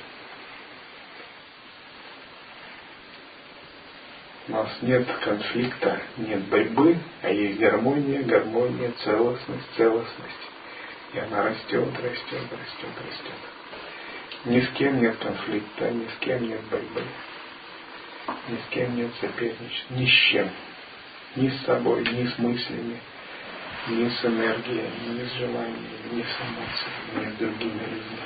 У 4.47 4.53
нас 4.53 4.69
нет 4.83 5.09
конфликта, 5.25 6.03
нет 6.19 6.45
борьбы, 6.45 6.99
а 7.23 7.31
есть 7.31 7.59
гармония, 7.59 8.23
гармония, 8.23 8.93
целостность, 9.03 9.67
целостность. 9.77 10.51
И 11.15 11.19
она 11.19 11.43
растет, 11.43 11.89
растет, 12.01 12.43
растет, 12.53 12.95
растет. 13.09 14.45
Ни 14.45 14.61
с 14.61 14.69
кем 14.75 15.01
нет 15.01 15.17
конфликта, 15.17 15.91
ни 15.91 16.07
с 16.07 16.17
кем 16.21 16.47
нет 16.47 16.61
борьбы, 16.71 17.03
ни 18.49 18.57
с 18.57 18.69
кем 18.71 18.95
нет 18.95 19.11
соперничества, 19.21 19.95
ни 19.95 20.07
с 20.07 20.13
чем 20.31 20.51
ни 21.37 21.49
с 21.49 21.63
собой, 21.65 22.03
ни 22.03 22.27
с 22.27 22.39
мыслями, 22.39 23.01
ни 23.89 24.09
с 24.09 24.25
энергией, 24.25 24.91
ни 25.09 25.25
с 25.27 25.33
желанием, 25.35 25.77
ни 26.13 26.23
с 26.23 26.35
эмоциями, 26.41 27.27
ни 27.27 27.31
с 27.31 27.35
другими 27.39 27.81
людьми. 27.81 28.19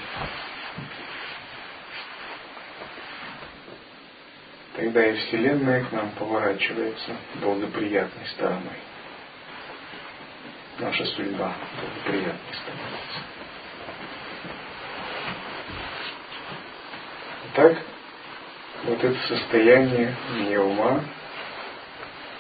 Тогда 4.77 5.07
и 5.07 5.17
Вселенная 5.17 5.85
к 5.85 5.93
нам 5.93 6.11
поворачивается 6.13 7.17
благоприятной 7.41 8.27
стороной. 8.29 8.79
Наша 10.79 11.05
судьба 11.07 11.55
благоприятной 11.77 12.55
становится. 12.55 13.29
так 17.59 17.77
вот 18.85 19.03
это 19.03 19.19
состояние 19.27 20.15
не 20.37 20.57
ума, 20.59 21.03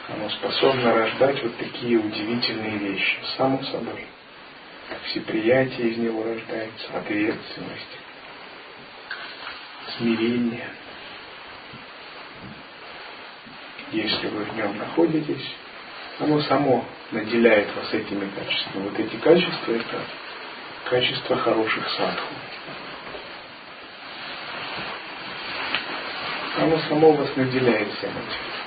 оно 0.08 0.30
способно 0.30 0.94
рождать 0.94 1.42
вот 1.42 1.56
такие 1.58 1.98
удивительные 1.98 2.78
вещи, 2.78 3.18
само 3.36 3.62
собой. 3.64 4.06
Всеприятие 5.04 5.90
из 5.90 5.98
него 5.98 6.22
рождается, 6.22 6.98
ответственность, 6.98 7.98
смирение. 9.96 10.68
Если 13.92 14.28
вы 14.28 14.44
в 14.44 14.56
нем 14.56 14.78
находитесь, 14.78 15.46
оно 16.20 16.40
само 16.42 16.84
наделяет 17.10 17.74
вас 17.76 17.92
этими 17.92 18.30
качествами. 18.30 18.88
Вот 18.88 18.98
эти 18.98 19.16
качества 19.16 19.72
это 19.72 20.00
качество 20.84 21.36
хороших 21.36 21.88
садху. 21.90 22.34
Оно 26.56 26.78
само 26.88 27.12
вас 27.12 27.36
наделяет 27.36 27.92
всем 27.98 28.10
этим. 28.10 28.57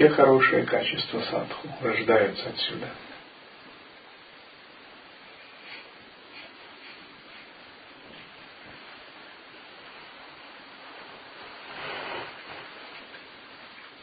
Все 0.00 0.08
хорошие 0.08 0.64
качества 0.64 1.20
садху 1.30 1.68
рождаются 1.82 2.48
отсюда. 2.48 2.88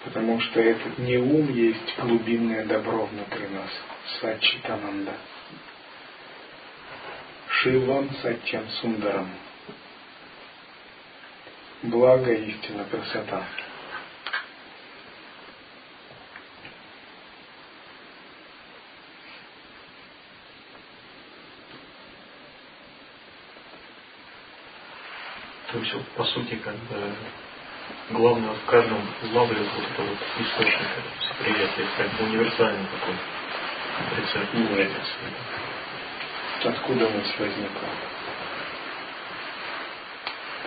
Потому 0.04 0.40
что 0.40 0.60
этот 0.62 1.00
не 1.00 1.18
ум 1.18 1.52
есть 1.52 1.98
глубинное 1.98 2.64
добро 2.66 3.08
внутри 3.08 3.48
нас. 3.48 3.72
Сачитананда. 4.22 5.14
Шилам 7.50 8.12
Сатьям 8.22 8.70
Сундарам. 8.70 9.32
Благо, 11.82 12.32
истина, 12.32 12.86
красота. 12.86 13.48
То 25.78 25.84
есть, 25.84 26.08
по 26.16 26.24
сути, 26.24 26.56
как 26.56 26.74
бы 26.74 26.96
главное 28.10 28.50
в 28.50 28.66
каждом 28.66 29.00
улавливать 29.22 29.70
вот 29.76 29.84
это 29.84 30.02
вот 30.02 30.18
источник 30.40 30.88
восприятия, 31.22 31.88
как 31.98 32.10
бы 32.14 32.24
универсальный 32.26 32.88
такой 32.88 33.14
рецепт. 34.18 34.54
Нет. 34.56 34.92
Откуда 36.66 37.10
мысль 37.10 37.34
возникла? 37.38 37.90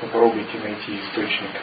Попробуйте 0.00 0.58
найти 0.58 1.00
источник. 1.00 1.60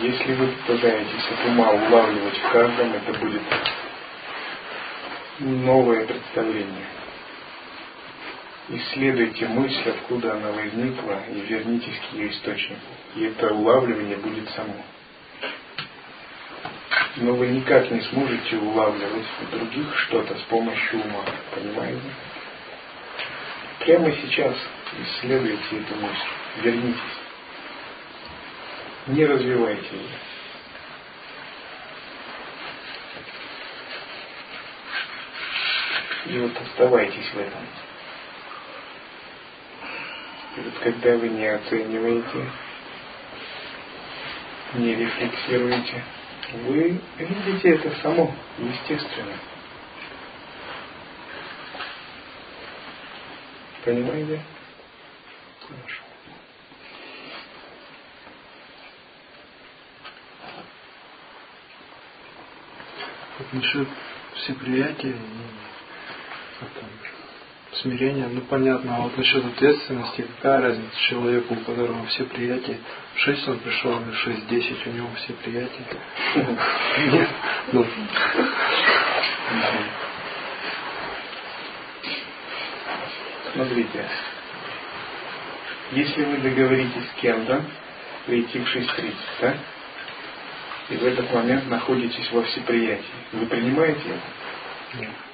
Если 0.00 0.32
вы 0.34 0.46
пытаетесь 0.64 1.26
от 1.28 1.46
ума 1.48 1.70
улавливать 1.70 2.38
в 2.38 2.52
каждом, 2.52 2.92
это 2.92 3.18
будет 3.18 3.42
новое 5.40 6.06
представление. 6.06 6.99
Исследуйте 8.72 9.48
мысль, 9.48 9.90
откуда 9.90 10.34
она 10.34 10.52
возникла, 10.52 11.24
и 11.28 11.40
вернитесь 11.40 11.98
к 11.98 12.14
ее 12.14 12.30
источнику. 12.30 12.86
И 13.16 13.24
это 13.24 13.52
улавливание 13.52 14.16
будет 14.16 14.48
само. 14.50 14.76
Но 17.16 17.34
вы 17.34 17.48
никак 17.48 17.90
не 17.90 18.00
сможете 18.02 18.58
улавливать 18.58 19.26
в 19.40 19.50
других 19.50 19.98
что-то 19.98 20.38
с 20.38 20.42
помощью 20.42 21.00
ума. 21.00 21.24
Понимаете? 21.52 22.00
Прямо 23.80 24.12
сейчас 24.12 24.54
исследуйте 25.02 25.80
эту 25.80 25.96
мысль. 25.96 26.28
Вернитесь. 26.62 27.00
Не 29.08 29.26
развивайте 29.26 29.96
ее. 29.96 30.18
И 36.26 36.38
вот 36.38 36.52
оставайтесь 36.56 37.28
в 37.34 37.38
этом. 37.40 37.66
И 40.56 40.70
когда 40.84 41.16
вы 41.16 41.28
не 41.28 41.46
оцениваете, 41.46 42.50
не 44.74 44.94
рефлексируете, 44.96 46.04
вы 46.66 47.00
видите 47.18 47.70
это 47.76 47.90
само, 48.02 48.34
естественно. 48.58 49.36
Понимаете? 53.84 54.42
Хорошо. 55.68 56.02
Вот 63.38 63.52
насчет 63.54 63.88
всеприятия, 64.36 65.16
ну, 65.16 65.44
это, 67.70 67.80
смирения, 67.82 68.28
ну 68.28 68.40
понятно, 68.42 68.96
а 68.96 69.00
вот 69.02 69.16
насчет 69.16 69.44
ответственности, 69.44 70.26
какая 70.36 70.60
разница 70.62 70.96
человеку, 71.08 71.54
у 71.54 71.64
которого 71.64 72.06
все 72.06 72.24
приятия, 72.24 72.78
в 73.14 73.18
6 73.20 73.48
он 73.48 73.58
пришел, 73.58 73.92
в 73.92 74.26
6-10 74.26 74.76
у 74.86 74.92
него 74.92 75.08
все 75.16 75.32
приятия. 75.34 75.84
Нет, 77.12 77.28
ну. 77.72 77.86
Смотрите, 83.52 84.08
если 85.92 86.24
вы 86.24 86.36
договоритесь 86.38 87.08
с 87.10 87.20
кем-то 87.20 87.64
прийти 88.26 88.58
в 88.58 88.76
6.30, 88.76 89.14
да? 89.40 89.54
И 90.90 90.96
в 90.96 91.04
этот 91.04 91.32
момент 91.32 91.68
находитесь 91.68 92.30
во 92.32 92.42
всеприятии, 92.42 93.04
вы 93.32 93.46
принимаете 93.46 94.00
это? 94.08 95.00
Нет. 95.00 95.29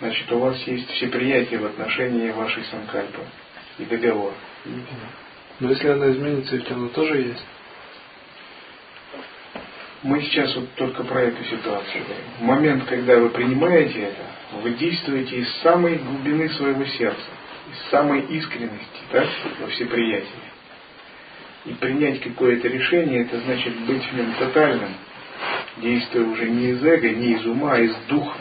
Значит, 0.00 0.30
у 0.30 0.38
вас 0.38 0.62
есть 0.62 0.88
всеприятие 0.90 1.58
в 1.58 1.66
отношении 1.66 2.30
вашей 2.30 2.62
санкальпы 2.64 3.20
и 3.78 3.84
договор. 3.84 4.32
Но 5.58 5.70
если 5.70 5.88
она 5.88 6.10
изменится, 6.10 6.56
ведь 6.56 6.70
она 6.70 6.88
тоже 6.88 7.18
есть. 7.18 7.44
Мы 10.04 10.22
сейчас 10.22 10.54
вот 10.54 10.72
только 10.74 11.02
про 11.02 11.22
эту 11.22 11.42
ситуацию 11.44 12.04
говорим. 12.04 12.24
В 12.38 12.42
момент, 12.42 12.84
когда 12.84 13.18
вы 13.18 13.30
принимаете 13.30 14.02
это, 14.02 14.22
вы 14.62 14.70
действуете 14.74 15.38
из 15.38 15.52
самой 15.62 15.96
глубины 15.96 16.48
своего 16.50 16.84
сердца, 16.84 17.30
из 17.72 17.90
самой 17.90 18.20
искренности, 18.20 19.00
да, 19.12 19.26
во 19.60 19.66
всеприятии. 19.66 20.28
И 21.64 21.74
принять 21.74 22.20
какое-то 22.20 22.68
решение, 22.68 23.22
это 23.22 23.40
значит 23.40 23.76
быть 23.80 24.04
в 24.04 24.12
нем 24.14 24.32
тотальным, 24.38 24.94
действуя 25.78 26.24
уже 26.24 26.48
не 26.48 26.70
из 26.70 26.84
эго, 26.84 27.10
не 27.10 27.32
из 27.32 27.44
ума, 27.46 27.74
а 27.74 27.80
из 27.80 27.94
духа. 28.08 28.38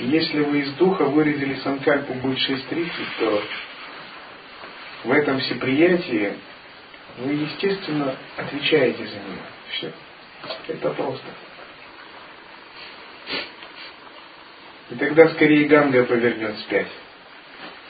И 0.00 0.06
если 0.06 0.40
вы 0.40 0.60
из 0.60 0.72
духа 0.72 1.04
выразили 1.04 1.56
санкальпу 1.56 2.14
будет 2.14 2.38
6.30, 2.38 2.90
то 3.18 3.42
в 5.04 5.12
этом 5.12 5.40
всеприятии 5.40 6.32
вы, 7.18 7.34
естественно, 7.34 8.16
отвечаете 8.38 9.06
за 9.06 9.16
нее. 9.16 9.42
Все. 9.72 9.92
Это 10.68 10.90
просто. 10.92 11.26
И 14.88 14.94
тогда 14.94 15.28
скорее 15.28 15.68
Ганга 15.68 16.04
повернет 16.04 16.56
вспять. 16.56 16.88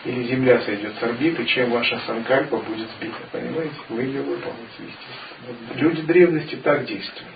Или 0.04 0.24
Земля 0.24 0.62
сойдет 0.62 0.96
с 0.98 1.02
орбиты, 1.04 1.44
чем 1.44 1.70
ваша 1.70 2.00
санкальпа 2.06 2.56
будет 2.56 2.88
сбита. 2.98 3.20
Понимаете? 3.30 3.74
Вы 3.88 4.02
ее 4.02 4.22
выполните, 4.22 4.78
естественно. 4.78 5.80
Люди 5.80 6.02
древности 6.02 6.56
так 6.56 6.86
действуют. 6.86 7.34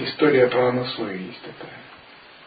История 0.00 0.48
про 0.48 0.68
Анасую 0.68 1.18
есть 1.18 1.40
такая. 1.40 1.95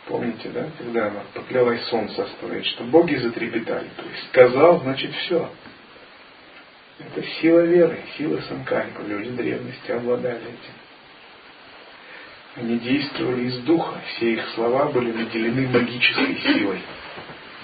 Помните, 0.09 0.49
да? 0.49 0.67
Когда 0.79 1.07
она 1.07 1.21
поклялась 1.35 1.85
солнце 1.85 2.23
остановить, 2.23 2.65
что 2.65 2.83
боги 2.85 3.15
затрепетали. 3.15 3.89
То 3.95 4.03
есть 4.09 4.27
сказал, 4.29 4.79
значит 4.79 5.13
все. 5.13 5.51
Это 6.97 7.23
сила 7.39 7.59
веры, 7.59 7.99
сила 8.17 8.41
санкальпа. 8.41 9.01
Люди 9.03 9.29
древности 9.29 9.91
обладали 9.91 10.41
этим. 10.41 10.73
Они 12.55 12.79
действовали 12.79 13.43
из 13.49 13.59
духа. 13.59 14.01
Все 14.07 14.33
их 14.33 14.49
слова 14.55 14.85
были 14.85 15.11
наделены 15.11 15.67
магической 15.67 16.35
силой. 16.37 16.81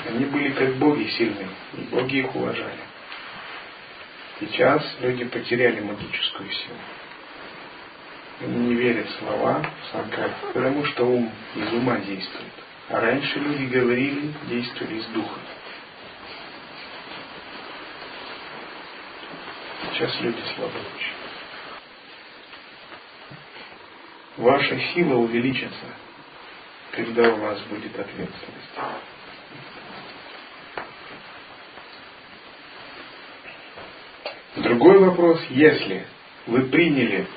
Они 0.07 0.25
были 0.25 0.51
как 0.51 0.75
боги 0.75 1.07
сильные, 1.17 1.49
и 1.73 1.81
боги 1.89 2.17
их 2.17 2.35
уважали. 2.35 2.79
Сейчас 4.39 4.83
люди 5.01 5.25
потеряли 5.25 5.79
магическую 5.79 6.51
силу. 6.51 6.77
Не 8.41 8.75
верят 8.75 9.07
в 9.07 9.19
слова, 9.19 9.61
в 9.61 9.91
санкальпу, 9.91 10.47
потому 10.53 10.85
что 10.85 11.05
ум 11.05 11.31
из 11.55 11.73
ума 11.73 11.97
действует. 11.99 12.53
А 12.89 12.99
раньше 12.99 13.39
люди 13.39 13.65
говорили, 13.65 14.33
действовали 14.49 14.97
из 14.97 15.05
духа. 15.07 15.39
Сейчас 19.93 20.19
люди 20.21 20.41
слабы 20.55 20.79
очень. 20.95 21.15
ваша 24.37 24.79
сила 24.93 25.15
увеличится, 25.15 25.85
когда 26.91 27.33
у 27.33 27.37
вас 27.37 27.59
будет 27.63 27.97
ответственность. 27.97 28.69
Другой 34.57 34.99
вопрос, 34.99 35.41
если 35.49 36.05
вы 36.47 36.63
приняли 36.63 37.27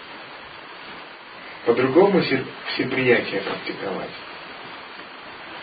по-другому 1.68 2.22
всеприятие 2.22 3.42
практиковать, 3.42 4.08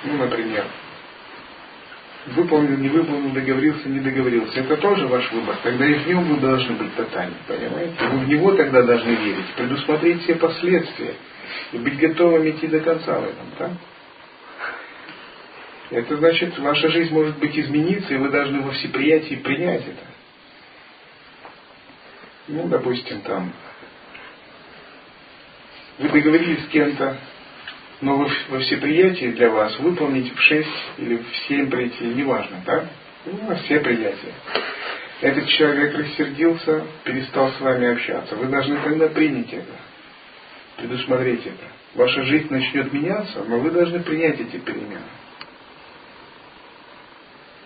ну, 0.04 0.18
например, 0.18 0.66
выполнил, 2.28 2.78
не 2.78 2.90
выполнил, 2.90 3.32
договорился, 3.32 3.90
не 3.90 4.00
договорился. 4.02 4.60
Это 4.60 4.78
тоже 4.78 5.08
ваш 5.08 5.32
выбор. 5.32 5.58
Тогда 5.64 5.84
и 5.84 5.96
в 5.96 6.08
нем 6.08 6.26
вы 6.26 6.38
должны 6.40 6.76
быть 6.76 6.94
тотальны, 6.96 7.34
понимаете? 7.48 7.96
Вы 8.12 8.20
в 8.20 8.28
него 8.28 8.52
тогда 8.52 8.84
должны 8.84 9.10
верить, 9.10 9.48
предусмотреть 9.58 10.22
все 10.22 10.36
последствия 10.36 11.16
и 11.72 11.80
быть 11.80 11.98
готовым 11.98 12.48
идти 12.52 12.68
до 12.68 12.82
конца 12.82 13.20
в 13.20 13.24
этом, 13.24 13.48
да? 13.58 13.72
Это 15.90 16.18
значит, 16.18 16.60
ваша 16.60 16.90
жизнь 16.90 17.12
может 17.12 17.40
быть 17.40 17.58
измениться, 17.58 18.14
и 18.14 18.18
вы 18.18 18.30
должны 18.30 18.62
во 18.62 18.74
всеприятии 18.74 19.36
принять 19.36 19.88
это. 19.88 20.06
Ну, 22.48 22.68
допустим, 22.68 23.22
там, 23.22 23.52
вы 25.98 26.10
договорились 26.10 26.66
с 26.66 26.68
кем-то, 26.68 27.18
но 28.02 28.18
во, 28.18 28.30
во 28.50 28.60
всеприятии 28.60 29.28
для 29.28 29.50
вас 29.50 29.80
выполнить 29.80 30.34
в 30.34 30.40
6 30.40 30.68
или 30.98 31.18
в 31.18 31.36
7 31.48 31.70
прийти, 31.70 32.06
неважно, 32.06 32.62
да? 32.66 32.86
Ну, 33.26 33.48
во 33.48 33.56
все 33.56 33.80
приятия. 33.80 34.34
Этот 35.22 35.48
человек 35.48 35.98
рассердился, 35.98 36.86
перестал 37.04 37.50
с 37.52 37.60
вами 37.62 37.94
общаться. 37.94 38.36
Вы 38.36 38.48
должны 38.48 38.78
тогда 38.78 39.08
принять 39.08 39.52
это, 39.54 39.74
предусмотреть 40.78 41.46
это. 41.46 41.66
Ваша 41.96 42.24
жизнь 42.24 42.48
начнет 42.50 42.92
меняться, 42.92 43.44
но 43.48 43.60
вы 43.60 43.72
должны 43.72 44.02
принять 44.02 44.40
эти 44.40 44.58
перемены. 44.58 45.00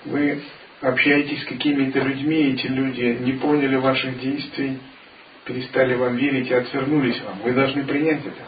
Вы 0.05 0.41
общаетесь 0.81 1.41
с 1.41 1.45
какими-то 1.45 1.99
людьми, 1.99 2.53
эти 2.53 2.67
люди 2.67 3.17
не 3.19 3.33
поняли 3.33 3.75
ваших 3.75 4.19
действий, 4.19 4.77
перестали 5.49 5.95
вам 5.95 6.15
верить 6.15 6.47
и 6.51 6.53
отвернулись 6.53 7.19
вам. 7.21 7.39
Вы 7.39 7.53
должны 7.53 7.83
принять 7.83 8.23
это. 8.23 8.43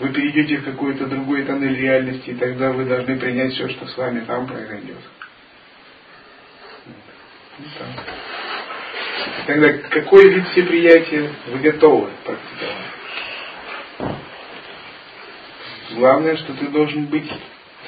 Вы 0.00 0.08
перейдете 0.08 0.56
в 0.56 0.64
какой-то 0.64 1.06
другой 1.06 1.44
тоннель 1.44 1.76
реальности, 1.76 2.30
и 2.30 2.34
тогда 2.34 2.72
вы 2.72 2.84
должны 2.84 3.16
принять 3.16 3.52
все, 3.52 3.68
что 3.68 3.86
с 3.86 3.96
вами 3.96 4.24
там 4.24 4.48
произойдет. 4.48 4.98
Ну, 7.58 7.64
тогда 9.46 9.72
какой 9.90 10.30
вид 10.34 10.48
всеприятия 10.48 11.30
вы 11.46 11.58
готовы 11.58 12.10
практиковать? 12.24 14.16
Главное, 15.92 16.36
что 16.38 16.54
ты 16.54 16.66
должен 16.68 17.06
быть 17.06 17.30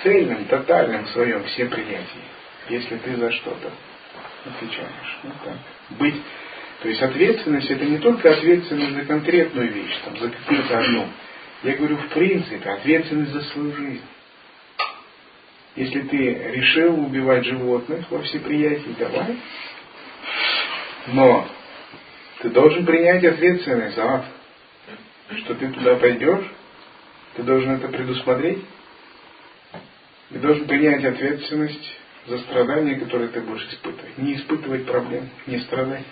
цельным, 0.05 0.45
тотальным 0.45 1.07
в 1.07 1.11
своем 1.11 1.43
всеприятии, 1.45 2.25
если 2.69 2.99
ты 2.99 3.17
за 3.17 3.33
что-то 3.33 3.73
отвечаешь. 4.45 5.19
Ну, 5.25 5.31
так. 5.45 5.57
Быть, 5.99 6.23
то 6.83 6.89
есть 6.89 7.01
ответственность 7.01 7.71
это 7.71 7.85
не 7.85 7.99
только 7.99 8.33
ответственность 8.33 8.95
за 8.95 9.05
конкретную 9.05 9.73
вещь, 9.73 9.97
там, 10.05 10.19
за 10.19 10.29
какую-то 10.29 10.79
одну 10.79 11.09
я 11.63 11.77
говорю, 11.77 11.97
в 11.97 12.09
принципе, 12.09 12.69
ответственность 12.69 13.33
за 13.33 13.43
свою 13.43 13.75
жизнь. 13.75 14.05
Если 15.77 16.01
ты 16.03 16.17
решил 16.17 17.01
убивать 17.01 17.45
животных 17.45 18.11
во 18.11 18.21
всеприятии, 18.23 18.95
давай. 18.99 19.39
Но 21.09 21.49
ты 22.41 22.51
должен 22.51 22.85
принять 22.85 23.25
ответственность 23.25 23.95
за 23.95 24.15
ад. 24.15 24.25
Что 25.37 25.55
ты 25.55 25.69
туда 25.69 25.97
пойдешь, 25.97 26.45
ты 27.37 27.43
должен 27.43 27.71
это 27.73 27.89
предусмотреть. 27.89 28.65
Ты 30.31 30.39
должен 30.41 30.67
принять 30.67 31.05
ответственность 31.05 31.97
за 32.27 32.39
страдания, 32.39 32.97
которые 32.97 33.29
ты 33.29 33.41
будешь 33.41 33.67
испытывать. 33.69 34.19
Не 34.19 34.35
испытывать 34.35 34.85
проблем, 34.85 35.31
не 35.47 35.61
страдать. 35.61 36.05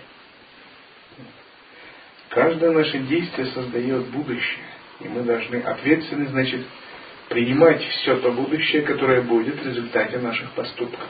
Каждое 2.30 2.70
наше 2.70 2.98
действие 2.98 3.48
создает 3.48 4.06
будущее. 4.06 4.64
И 5.00 5.08
мы 5.08 5.22
должны 5.22 5.56
ответственны, 5.56 6.28
значит, 6.28 6.64
принимать 7.28 7.82
все 7.82 8.16
то 8.16 8.30
будущее, 8.30 8.82
которое 8.82 9.22
будет 9.22 9.60
в 9.60 9.66
результате 9.66 10.18
наших 10.18 10.52
поступков. 10.52 11.08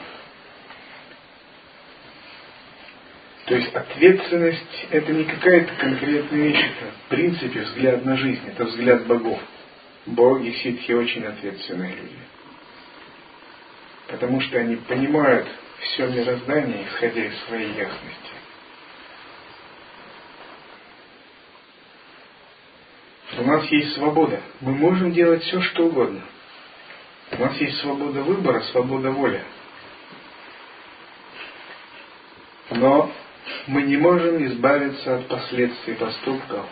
То 3.45 3.55
есть 3.55 3.73
ответственность 3.73 4.87
это 4.91 5.11
не 5.11 5.25
какая-то 5.25 5.73
конкретная 5.75 6.47
вещь, 6.47 6.63
это 6.63 6.91
в 6.91 7.09
принципе 7.09 7.61
взгляд 7.61 8.05
на 8.05 8.15
жизнь, 8.15 8.41
это 8.47 8.65
взгляд 8.65 9.05
богов. 9.05 9.39
Боги, 10.05 10.51
ситхи 10.63 10.93
очень 10.93 11.23
ответственные 11.25 11.95
люди. 11.95 12.17
Потому 14.07 14.41
что 14.41 14.57
они 14.57 14.77
понимают 14.77 15.47
все 15.81 16.07
мироздание, 16.07 16.85
исходя 16.85 17.25
из 17.25 17.37
своей 17.43 17.73
ясности. 17.73 18.30
У 23.41 23.43
нас 23.43 23.65
есть 23.71 23.95
свобода. 23.95 24.39
Мы 24.59 24.75
можем 24.75 25.13
делать 25.13 25.41
все, 25.41 25.59
что 25.61 25.87
угодно. 25.87 26.21
У 27.31 27.41
нас 27.41 27.57
есть 27.57 27.79
свобода 27.79 28.21
выбора, 28.21 28.61
свобода 28.71 29.09
воли. 29.09 29.43
Но 32.69 33.11
мы 33.65 33.81
не 33.81 33.97
можем 33.97 34.45
избавиться 34.45 35.15
от 35.15 35.27
последствий 35.27 35.95
поступков, 35.95 36.67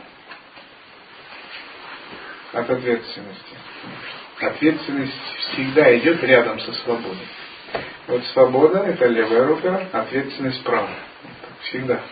от 2.53 2.69
ответственности. 2.69 3.55
Ответственность 4.39 5.13
всегда 5.39 5.97
идет 5.97 6.23
рядом 6.23 6.59
со 6.59 6.71
свободой. 6.73 7.27
Вот 8.05 8.23
свобода– 8.25 8.77
это 8.85 9.07
левая 9.07 9.47
рука, 9.47 9.87
ответственность 9.91 10.63
правая. 10.63 10.99
Всегда. 11.63 12.03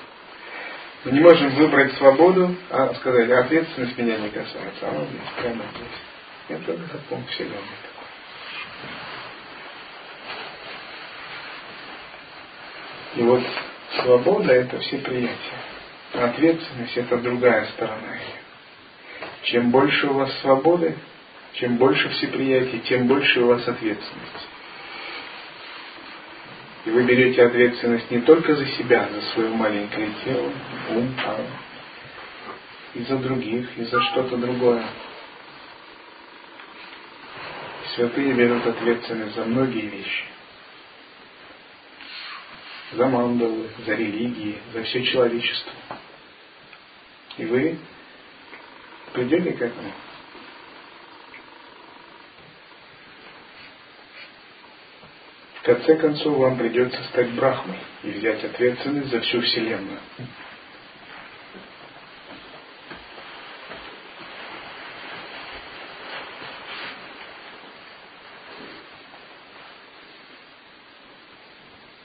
Мы 1.06 1.12
не 1.12 1.20
можем 1.20 1.50
выбрать 1.52 1.94
свободу, 1.98 2.56
а 2.70 2.94
сказать, 2.96 3.30
ответственность 3.30 3.98
меня 3.98 4.18
не 4.18 4.30
касается. 4.30 4.88
А 4.88 4.92
вот 4.92 5.08
здесь, 5.10 5.22
прямо 5.38 5.64
здесь. 5.76 5.98
Это 6.50 6.78
закон 6.78 7.24
Вселенной. 7.26 7.62
И 13.16 13.22
вот 13.22 13.44
свобода 14.02 14.54
это 14.54 14.80
все 14.80 14.98
приятия. 15.00 15.36
Ответственность 16.14 16.98
это 16.98 17.18
другая 17.18 17.66
сторона. 17.68 18.18
Чем 19.44 19.72
больше 19.72 20.08
у 20.08 20.14
вас 20.14 20.32
свободы, 20.42 20.96
чем 21.54 21.78
больше 21.78 22.10
всеприятий, 22.10 22.80
тем 22.82 23.08
больше 23.08 23.42
у 23.42 23.48
вас 23.48 23.68
ответственности. 23.68 24.57
И 26.88 26.90
вы 26.90 27.04
берете 27.04 27.44
ответственность 27.44 28.10
не 28.12 28.22
только 28.22 28.56
за 28.56 28.66
себя, 28.66 29.10
за 29.14 29.22
свое 29.34 29.50
маленькое 29.50 30.10
тело, 30.24 30.54
ум, 30.92 31.14
а 31.18 31.46
и 32.94 33.04
за 33.04 33.18
других, 33.18 33.78
и 33.78 33.84
за 33.84 34.02
что-то 34.04 34.38
другое. 34.38 34.86
Святые 37.94 38.34
берут 38.36 38.66
ответственность 38.66 39.36
за 39.36 39.44
многие 39.44 39.82
вещи. 39.82 40.24
За 42.94 43.06
мандалы, 43.06 43.70
за 43.86 43.94
религии, 43.94 44.58
за 44.72 44.84
все 44.84 45.04
человечество. 45.04 45.74
И 47.36 47.46
вы 47.48 47.78
придете 49.12 49.52
к 49.52 49.62
этому. 49.62 49.92
Конце 55.68 55.98
концов 55.98 56.38
вам 56.38 56.58
придется 56.58 57.04
стать 57.10 57.30
брахмой 57.32 57.78
и 58.04 58.12
взять 58.12 58.42
ответственность 58.42 59.10
за 59.10 59.20
всю 59.20 59.42
Вселенную. 59.42 60.00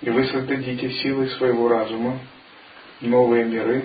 И 0.00 0.10
вы 0.10 0.26
создадите 0.26 0.90
силой 0.94 1.28
своего 1.30 1.68
разума 1.68 2.18
новые 3.00 3.44
миры, 3.44 3.84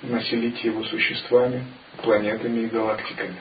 населите 0.00 0.68
его 0.68 0.82
существами, 0.84 1.66
планетами 2.02 2.60
и 2.60 2.66
галактиками 2.68 3.36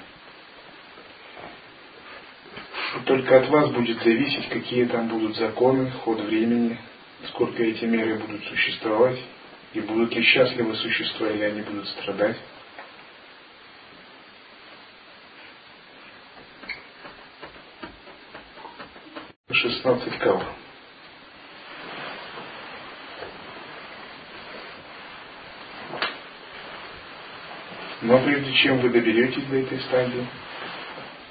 только 3.04 3.38
от 3.38 3.50
вас 3.50 3.72
будет 3.72 4.02
зависеть, 4.04 4.48
какие 4.50 4.86
там 4.86 5.10
будут 5.10 5.36
законы, 5.36 5.92
ход 5.92 6.22
времени, 6.22 6.78
сколько 7.28 7.62
эти 7.62 7.86
меры 7.86 8.20
будут 8.20 8.44
существовать, 8.46 9.20
и 9.74 9.82
будут 9.82 10.14
ли 10.16 10.24
счастливы 10.24 10.76
существа, 10.76 11.30
или 11.30 11.44
они 11.44 11.62
будут 11.62 11.88
страдать. 11.90 12.38
Шестнадцать 19.52 20.18
кав. 20.20 20.44
Но 28.02 28.20
прежде 28.24 28.54
чем 28.54 28.80
вы 28.82 28.90
доберетесь 28.90 29.44
до 29.46 29.56
этой 29.58 29.80
стадии, 29.80 30.28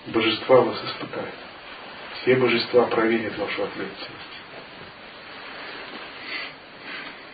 божества 0.07 0.61
вас 0.61 0.77
испытают. 0.85 1.35
Все 2.25 2.37
божества 2.37 2.87
проверят 2.87 3.37
вашу 3.37 3.65
ответственность. 3.65 4.41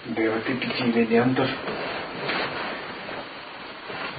Деваты 0.07 0.55
пяти 0.57 0.83
элементов. 0.83 1.49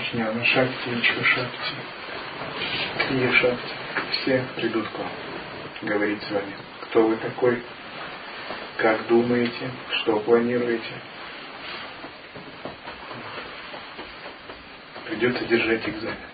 Жняна 0.09 0.45
Шакти, 0.45 0.89
Ичка 0.97 1.23
Шакти, 1.25 1.73
Крия 2.99 3.33
Шакти. 3.33 3.73
Все 4.11 4.45
придут 4.55 4.87
к 4.87 4.97
вам 4.97 5.11
говорить 5.81 6.23
с 6.23 6.31
вами, 6.31 6.55
кто 6.83 7.05
вы 7.05 7.17
такой, 7.17 7.61
как 8.77 9.07
думаете, 9.07 9.71
что 9.89 10.21
планируете. 10.21 11.01
Придется 15.05 15.43
держать 15.43 15.89
экзамен. 15.89 16.30